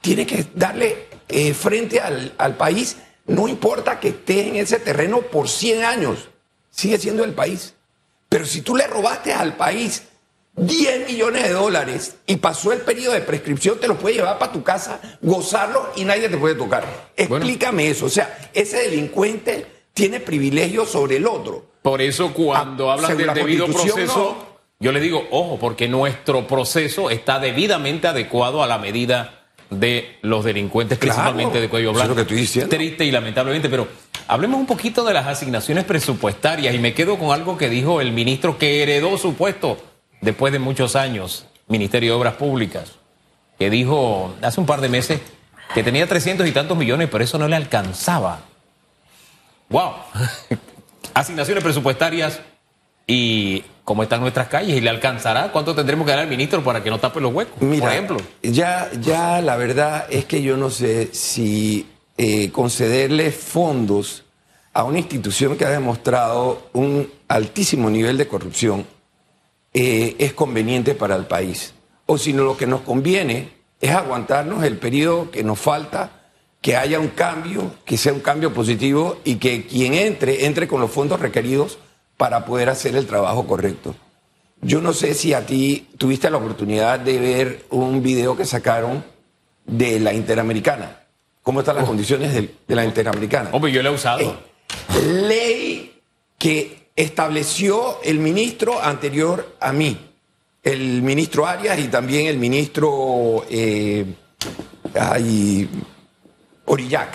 tiene 0.00 0.26
que 0.26 0.46
darle 0.54 1.08
eh, 1.28 1.54
frente 1.54 2.00
al, 2.00 2.34
al 2.38 2.56
país, 2.56 2.96
no 3.26 3.48
importa 3.48 4.00
que 4.00 4.08
esté 4.08 4.48
en 4.48 4.56
ese 4.56 4.78
terreno 4.78 5.20
por 5.22 5.48
100 5.48 5.84
años, 5.84 6.28
sigue 6.70 6.98
siendo 6.98 7.24
el 7.24 7.32
país. 7.32 7.74
Pero 8.28 8.44
si 8.44 8.60
tú 8.62 8.76
le 8.76 8.86
robaste 8.86 9.32
al 9.32 9.56
país 9.56 10.02
10 10.56 11.08
millones 11.08 11.44
de 11.44 11.50
dólares 11.50 12.16
y 12.26 12.36
pasó 12.36 12.72
el 12.72 12.80
periodo 12.80 13.14
de 13.14 13.20
prescripción, 13.22 13.78
te 13.80 13.88
lo 13.88 13.96
puedes 13.98 14.18
llevar 14.18 14.38
para 14.38 14.52
tu 14.52 14.62
casa, 14.62 15.00
gozarlo 15.22 15.90
y 15.96 16.04
nadie 16.04 16.28
te 16.28 16.36
puede 16.36 16.54
tocar. 16.54 16.84
Explícame 17.16 17.88
eso. 17.90 18.06
O 18.06 18.10
sea, 18.10 18.50
ese 18.52 18.78
delincuente 18.78 19.66
tiene 19.92 20.20
privilegios 20.20 20.90
sobre 20.90 21.16
el 21.16 21.26
otro. 21.26 21.64
Por 21.82 22.00
eso 22.02 22.32
cuando 22.32 22.90
Ah, 22.90 22.94
hablan 22.94 23.16
del 23.16 23.34
debido 23.34 23.66
proceso, 23.66 24.36
no. 24.38 24.53
Yo 24.84 24.92
le 24.92 25.00
digo, 25.00 25.26
ojo, 25.30 25.58
porque 25.58 25.88
nuestro 25.88 26.46
proceso 26.46 27.08
está 27.08 27.38
debidamente 27.38 28.06
adecuado 28.06 28.62
a 28.62 28.66
la 28.66 28.76
medida 28.76 29.46
de 29.70 30.18
los 30.20 30.44
delincuentes, 30.44 30.98
Claro, 30.98 31.14
principalmente 31.14 31.58
de 31.62 31.70
cuello 31.70 31.92
eso 31.92 31.92
es 31.92 31.96
blanco. 31.96 32.10
lo 32.10 32.16
que 32.16 32.20
estoy 32.20 32.36
diciendo. 32.36 32.76
Triste 32.76 33.06
y 33.06 33.10
lamentablemente, 33.10 33.70
pero 33.70 33.88
hablemos 34.28 34.60
un 34.60 34.66
poquito 34.66 35.02
de 35.02 35.14
las 35.14 35.26
asignaciones 35.26 35.84
presupuestarias 35.84 36.74
y 36.74 36.78
me 36.78 36.92
quedo 36.92 37.18
con 37.18 37.32
algo 37.32 37.56
que 37.56 37.70
dijo 37.70 38.02
el 38.02 38.12
ministro 38.12 38.58
que 38.58 38.82
heredó 38.82 39.16
su 39.16 39.32
puesto 39.36 39.78
después 40.20 40.52
de 40.52 40.58
muchos 40.58 40.96
años, 40.96 41.46
Ministerio 41.66 42.12
de 42.12 42.18
Obras 42.18 42.34
Públicas, 42.34 42.92
que 43.58 43.70
dijo 43.70 44.34
hace 44.42 44.60
un 44.60 44.66
par 44.66 44.82
de 44.82 44.90
meses 44.90 45.18
que 45.72 45.82
tenía 45.82 46.06
300 46.06 46.46
y 46.46 46.52
tantos 46.52 46.76
millones, 46.76 47.08
pero 47.10 47.24
eso 47.24 47.38
no 47.38 47.48
le 47.48 47.56
alcanzaba. 47.56 48.40
¡Wow! 49.70 49.92
Asignaciones 51.14 51.64
presupuestarias 51.64 52.42
y 53.06 53.64
cómo 53.84 54.02
están 54.02 54.20
nuestras 54.20 54.48
calles 54.48 54.76
y 54.76 54.80
le 54.80 54.90
alcanzará. 54.90 55.52
¿Cuánto 55.52 55.74
tendremos 55.74 56.06
que 56.06 56.12
dar 56.12 56.20
al 56.20 56.28
ministro 56.28 56.62
para 56.64 56.82
que 56.82 56.90
no 56.90 56.98
tape 56.98 57.20
los 57.20 57.32
huecos? 57.32 57.60
Mira, 57.60 57.84
por 57.84 57.92
ejemplo. 57.92 58.16
Ya, 58.42 58.90
ya 59.00 59.40
la 59.40 59.56
verdad 59.56 60.06
es 60.10 60.24
que 60.24 60.42
yo 60.42 60.56
no 60.56 60.70
sé 60.70 61.10
si 61.12 61.86
eh, 62.16 62.50
concederle 62.50 63.30
fondos 63.30 64.24
a 64.72 64.84
una 64.84 64.98
institución 64.98 65.56
que 65.56 65.64
ha 65.64 65.70
demostrado 65.70 66.68
un 66.72 67.10
altísimo 67.28 67.90
nivel 67.90 68.18
de 68.18 68.26
corrupción 68.26 68.86
eh, 69.72 70.16
es 70.18 70.32
conveniente 70.32 70.94
para 70.94 71.16
el 71.16 71.26
país. 71.26 71.74
O 72.06 72.18
si 72.18 72.32
no, 72.32 72.44
lo 72.44 72.56
que 72.56 72.66
nos 72.66 72.82
conviene 72.82 73.50
es 73.80 73.90
aguantarnos 73.90 74.64
el 74.64 74.78
periodo 74.78 75.30
que 75.30 75.42
nos 75.42 75.58
falta, 75.58 76.22
que 76.60 76.76
haya 76.76 76.98
un 76.98 77.08
cambio, 77.08 77.74
que 77.84 77.96
sea 77.96 78.12
un 78.12 78.20
cambio 78.20 78.52
positivo 78.52 79.18
y 79.24 79.36
que 79.36 79.66
quien 79.66 79.94
entre, 79.94 80.46
entre 80.46 80.66
con 80.68 80.80
los 80.80 80.90
fondos 80.90 81.20
requeridos 81.20 81.78
para 82.16 82.44
poder 82.44 82.68
hacer 82.68 82.94
el 82.96 83.06
trabajo 83.06 83.46
correcto. 83.46 83.94
Yo 84.60 84.80
no 84.80 84.92
sé 84.92 85.14
si 85.14 85.34
a 85.34 85.44
ti 85.44 85.88
tuviste 85.98 86.30
la 86.30 86.38
oportunidad 86.38 86.98
de 87.00 87.18
ver 87.18 87.66
un 87.70 88.02
video 88.02 88.36
que 88.36 88.44
sacaron 88.44 89.04
de 89.66 90.00
la 90.00 90.12
Interamericana. 90.14 91.00
¿Cómo 91.42 91.60
están 91.60 91.76
las 91.76 91.84
condiciones 91.84 92.32
del- 92.32 92.54
de, 92.66 92.74
la 92.74 92.84
Interamericana? 92.84 93.50
Hombre, 93.52 93.70
yo 93.72 93.82
lo 93.82 93.90
he 93.90 93.94
usado. 93.94 94.20
Eh, 94.20 95.02
ley 95.28 96.00
que 96.38 96.88
estableció 96.96 98.00
el 98.02 98.18
ministro 98.18 98.82
anterior 98.82 99.56
a 99.60 99.72
mí, 99.72 99.98
el 100.62 101.02
ministro 101.02 101.46
Arias 101.46 101.78
y 101.78 101.88
también 101.88 102.26
el 102.26 102.38
ministro 102.38 103.44
eh, 103.50 104.06
ay, 104.98 105.68
Orillac. 106.64 107.14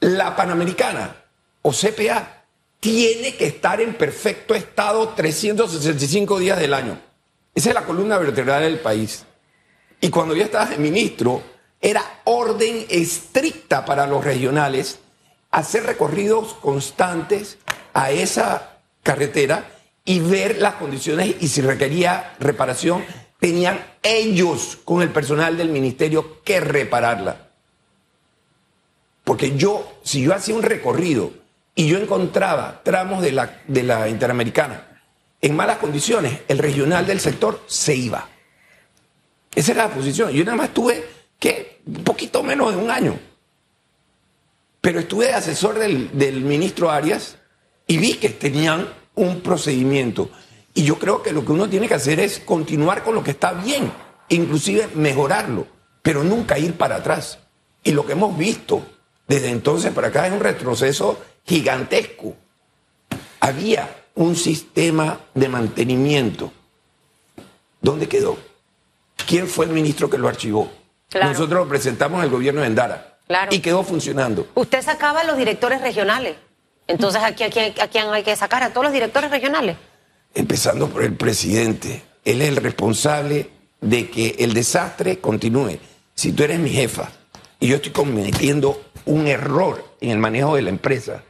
La 0.00 0.36
Panamericana 0.36 1.16
o 1.62 1.72
CPA 1.72 2.35
tiene 2.86 3.34
que 3.34 3.46
estar 3.46 3.80
en 3.80 3.94
perfecto 3.94 4.54
estado 4.54 5.08
365 5.08 6.38
días 6.38 6.56
del 6.56 6.72
año. 6.72 6.96
Esa 7.52 7.70
es 7.70 7.74
la 7.74 7.84
columna 7.84 8.16
vertebral 8.16 8.62
del 8.62 8.78
país. 8.78 9.24
Y 10.00 10.08
cuando 10.08 10.36
yo 10.36 10.44
estaba 10.44 10.66
de 10.66 10.78
ministro, 10.78 11.42
era 11.80 12.20
orden 12.22 12.86
estricta 12.88 13.84
para 13.84 14.06
los 14.06 14.22
regionales 14.22 15.00
hacer 15.50 15.82
recorridos 15.82 16.54
constantes 16.54 17.58
a 17.92 18.12
esa 18.12 18.78
carretera 19.02 19.68
y 20.04 20.20
ver 20.20 20.62
las 20.62 20.74
condiciones 20.74 21.34
y 21.40 21.48
si 21.48 21.62
requería 21.62 22.36
reparación, 22.38 23.04
tenían 23.40 23.84
ellos 24.04 24.78
con 24.84 25.02
el 25.02 25.10
personal 25.10 25.56
del 25.56 25.70
ministerio 25.70 26.40
que 26.44 26.60
repararla. 26.60 27.48
Porque 29.24 29.56
yo, 29.56 29.98
si 30.04 30.22
yo 30.22 30.32
hacía 30.32 30.54
un 30.54 30.62
recorrido 30.62 31.45
y 31.76 31.86
yo 31.86 31.98
encontraba 31.98 32.80
tramos 32.82 33.22
de 33.22 33.30
la, 33.30 33.60
de 33.68 33.84
la 33.84 34.08
Interamericana 34.08 34.96
en 35.40 35.54
malas 35.54 35.78
condiciones, 35.78 36.40
el 36.48 36.58
regional 36.58 37.06
del 37.06 37.20
sector 37.20 37.62
se 37.66 37.94
iba. 37.94 38.28
Esa 39.54 39.72
era 39.72 39.86
la 39.86 39.94
posición. 39.94 40.30
Yo 40.30 40.44
nada 40.44 40.56
más 40.56 40.74
tuve 40.74 41.06
que 41.38 41.80
un 41.86 42.02
poquito 42.02 42.42
menos 42.42 42.74
de 42.74 42.82
un 42.82 42.90
año. 42.90 43.18
Pero 44.80 45.00
estuve 45.00 45.26
de 45.26 45.34
asesor 45.34 45.78
del, 45.78 46.16
del 46.18 46.40
ministro 46.40 46.90
Arias 46.90 47.36
y 47.86 47.98
vi 47.98 48.14
que 48.14 48.30
tenían 48.30 48.88
un 49.14 49.40
procedimiento. 49.40 50.30
Y 50.74 50.84
yo 50.84 50.98
creo 50.98 51.22
que 51.22 51.32
lo 51.32 51.44
que 51.44 51.52
uno 51.52 51.68
tiene 51.68 51.88
que 51.88 51.94
hacer 51.94 52.18
es 52.18 52.40
continuar 52.40 53.02
con 53.02 53.14
lo 53.14 53.22
que 53.22 53.30
está 53.30 53.52
bien, 53.52 53.92
inclusive 54.28 54.88
mejorarlo, 54.94 55.66
pero 56.02 56.24
nunca 56.24 56.58
ir 56.58 56.74
para 56.74 56.96
atrás. 56.96 57.38
Y 57.82 57.92
lo 57.92 58.04
que 58.04 58.12
hemos 58.12 58.36
visto 58.36 58.84
desde 59.28 59.50
entonces 59.50 59.92
para 59.92 60.08
acá 60.08 60.26
es 60.26 60.32
un 60.32 60.40
retroceso 60.40 61.18
gigantesco. 61.46 62.34
Había 63.40 64.04
un 64.14 64.34
sistema 64.36 65.20
de 65.34 65.48
mantenimiento. 65.48 66.52
¿Dónde 67.80 68.08
quedó? 68.08 68.38
¿Quién 69.26 69.46
fue 69.46 69.66
el 69.66 69.72
ministro 69.72 70.10
que 70.10 70.18
lo 70.18 70.28
archivó? 70.28 70.70
Claro. 71.10 71.28
Nosotros 71.30 71.60
lo 71.64 71.68
presentamos 71.68 72.22
al 72.22 72.30
gobierno 72.30 72.60
de 72.62 72.66
Endara. 72.68 73.18
Claro. 73.26 73.54
Y 73.54 73.60
quedó 73.60 73.82
funcionando. 73.82 74.48
Usted 74.54 74.82
sacaba 74.82 75.20
a 75.20 75.24
los 75.24 75.36
directores 75.36 75.80
regionales. 75.80 76.36
Entonces, 76.86 77.22
¿a 77.22 77.34
quién, 77.34 77.50
a 77.50 77.52
quién- 77.52 77.74
a 77.80 77.88
quién 77.88 78.06
hay 78.08 78.22
que 78.22 78.36
sacar? 78.36 78.62
A 78.62 78.70
todos 78.70 78.84
los 78.84 78.92
directores 78.92 79.30
regionales. 79.30 79.76
Empezando 80.34 80.88
por 80.88 81.02
el 81.02 81.14
presidente. 81.14 82.02
Él 82.24 82.42
es 82.42 82.48
el 82.48 82.56
responsable 82.56 83.50
de 83.80 84.10
que 84.10 84.36
el 84.38 84.52
desastre 84.52 85.18
continúe. 85.20 85.78
Si 86.14 86.32
tú 86.32 86.44
eres 86.44 86.58
mi 86.58 86.70
jefa 86.70 87.10
y 87.60 87.68
yo 87.68 87.76
estoy 87.76 87.92
cometiendo 87.92 88.80
un 89.04 89.26
error 89.26 89.84
en 90.00 90.10
el 90.10 90.18
manejo 90.18 90.56
de 90.56 90.62
la 90.62 90.70
empresa, 90.70 91.22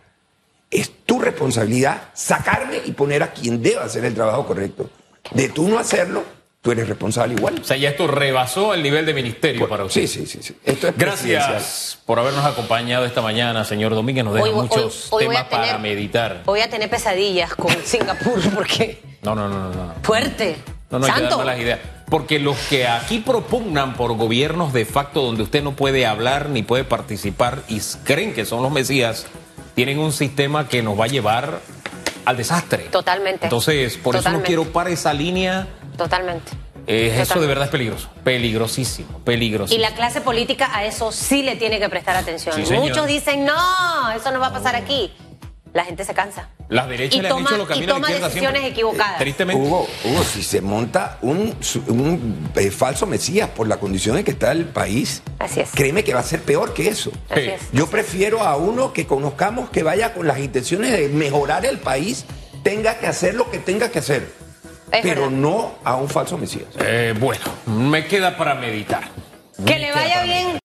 es 0.71 0.91
tu 1.05 1.19
responsabilidad 1.21 2.03
sacarme 2.15 2.81
y 2.85 2.93
poner 2.93 3.23
a 3.23 3.33
quien 3.33 3.63
deba 3.63 3.85
hacer 3.85 4.05
el 4.05 4.15
trabajo 4.15 4.47
correcto. 4.47 4.91
De 5.33 5.49
tú 5.49 5.69
no 5.69 5.79
hacerlo, 5.79 6.25
tú 6.63 6.73
eres 6.73 6.89
responsable 6.89 7.35
igual. 7.35 7.59
O 7.61 7.65
sea, 7.65 7.77
ya 7.77 7.91
esto 7.91 8.07
rebasó 8.07 8.75
el 8.75 8.83
nivel 8.83 9.07
de 9.07 9.15
ministerio 9.15 9.69
para 9.69 9.85
usted. 9.85 10.03
Sí, 10.07 10.09
sí, 10.09 10.27
sí, 10.27 10.43
sí. 10.43 10.57
Esto 10.65 10.89
es 10.89 10.95
presidencial. 10.95 11.51
Gracias 11.53 11.99
por 12.07 12.19
habernos 12.19 12.45
acompañado 12.45 13.05
esta 13.05 13.23
mañana, 13.23 13.65
señor 13.65 13.95
Domínguez. 13.95 14.25
Nos 14.25 14.35
deja 14.35 14.47
Hoy- 14.47 14.53
muchos 14.55 15.09
hoy 15.11 15.25
temas 15.25 15.49
tener- 15.49 15.67
para 15.67 15.79
meditar. 15.79 16.43
Voy 16.45 16.61
a 16.61 16.71
tener 16.71 16.89
pesadillas 16.91 17.55
con 17.55 17.75
Singapur 17.85 18.41
porque 18.55 19.01
No, 19.23 19.35
no, 19.35 19.49
no, 19.49 19.71
no. 19.71 19.75
no. 19.87 19.95
fuerte. 20.03 20.57
No, 20.91 21.01
no 21.01 21.07
hay 21.07 21.13
que 21.13 21.21
dar 21.21 21.31
Santo. 21.31 21.39
malas 21.45 21.59
ideas. 21.61 21.81
Porque 22.09 22.39
los 22.39 22.57
que 22.69 22.87
aquí 22.87 23.19
propugnan 23.19 23.95
por 23.95 24.17
gobiernos 24.17 24.73
de 24.73 24.85
facto 24.85 25.23
donde 25.23 25.43
usted 25.43 25.61
no 25.65 25.73
puede 25.75 26.07
hablar 26.07 26.51
ni 26.51 26.63
puede 26.63 26.85
participar 26.85 27.63
y 27.67 27.81
creen 28.05 28.33
que 28.33 28.45
son 28.45 28.63
los 28.63 28.71
mesías, 28.71 29.27
tienen 29.77 29.99
un 29.99 30.11
sistema 30.11 30.67
que 30.69 30.83
nos 30.83 30.99
va 30.99 31.05
a 31.05 31.09
llevar 31.09 31.61
al 32.25 32.37
desastre. 32.37 32.85
Totalmente. 32.91 33.45
Entonces, 33.45 33.99
por 33.99 34.15
eso 34.17 34.21
Totalmente. 34.23 34.43
no 34.43 34.47
quiero 34.47 34.73
para 34.73 34.91
esa 34.91 35.13
línea 35.13 35.69
Totalmente. 35.99 36.53
Eh, 36.87 37.09
eso 37.09 37.17
de 37.17 37.25
Totalmente. 37.25 37.49
verdad 37.49 37.65
es 37.65 37.71
peligroso, 37.71 38.09
peligrosísimo, 38.25 39.19
peligrosísimo. 39.19 39.79
Y 39.79 39.83
la 39.83 39.95
clase 39.95 40.21
política 40.23 40.71
a 40.73 40.85
eso 40.85 41.13
sí 41.13 41.43
le 41.43 41.57
tiene 41.57 41.79
que 41.79 41.89
prestar 41.89 42.17
atención. 42.17 42.55
Sí. 42.55 42.73
Muchos 42.75 43.07
dicen, 43.07 43.45
no, 43.45 44.11
eso 44.13 44.31
no 44.31 44.41
va 44.41 44.47
a 44.49 44.53
pasar 44.53 44.77
aquí. 44.77 45.13
La 45.77 45.85
gente 45.85 46.05
se 46.07 46.15
cansa. 46.15 46.49
Las 46.71 46.89
derechas 46.89 47.19
y 47.19 47.21
le 47.21 47.29
han 47.29 47.35
toma, 47.35 47.51
hecho 47.51 47.59
lo 47.59 47.67
que 47.67 47.75
a 47.75 47.77
y 47.77 47.87
toma 47.87 48.09
decisiones 48.09 48.33
siempre. 48.33 48.67
equivocadas. 48.69 49.19
Tristemente. 49.19 49.63
Hugo, 49.63 49.87
Hugo, 50.05 50.25
si 50.25 50.43
se 50.43 50.63
monta 50.63 51.19
un, 51.21 51.55
eh, 52.57 52.71
falso 52.71 53.07
Mesías 53.07 53.51
por 53.51 53.69
la 53.69 53.77
condición 53.77 54.17
en 54.17 54.25
que 54.25 54.31
está 54.31 54.53
el 54.53 54.65
país, 54.65 55.23
Así 55.39 55.61
es. 55.61 55.71
créeme 55.75 56.03
que 56.03 56.15
va 56.15 56.21
a 56.21 56.23
ser 56.23 56.41
peor 56.41 56.73
que 56.73 56.89
eso. 56.89 57.13
Así 57.29 57.43
Sí. 57.43 57.49
es. 57.51 57.61
Yo 57.73 57.89
prefiero 57.89 58.41
a 58.43 58.57
uno 58.57 58.95
que 58.95 59.07
conozcamos 59.07 59.69
que 59.69 59.83
vaya 59.83 60.15
con 60.15 60.27
las 60.27 60.39
intenciones 60.39 60.93
de 60.93 61.11
mejorar 61.11 61.67
el 61.67 61.77
país, 61.79 62.25
tenga 62.63 62.99
que 62.99 63.07
hacer 63.07 63.35
lo 63.35 63.51
que 63.51 63.59
tenga 63.59 63.91
que 63.91 63.99
hacer, 63.99 64.27
Es 64.93 65.03
pero 65.03 65.25
verdad. 65.25 65.37
no 65.37 65.75
a 65.85 65.97
un 65.97 66.09
falso 66.09 66.39
Mesías. 66.39 66.65
Eh, 66.81 67.13
bueno, 67.21 67.45
me 67.67 68.07
queda 68.07 68.39
para 68.39 68.55
meditar. 68.55 69.05
Que 69.65 69.75
Me 69.75 69.79
le 69.81 69.93
vaya 69.93 70.23
bien 70.25 70.55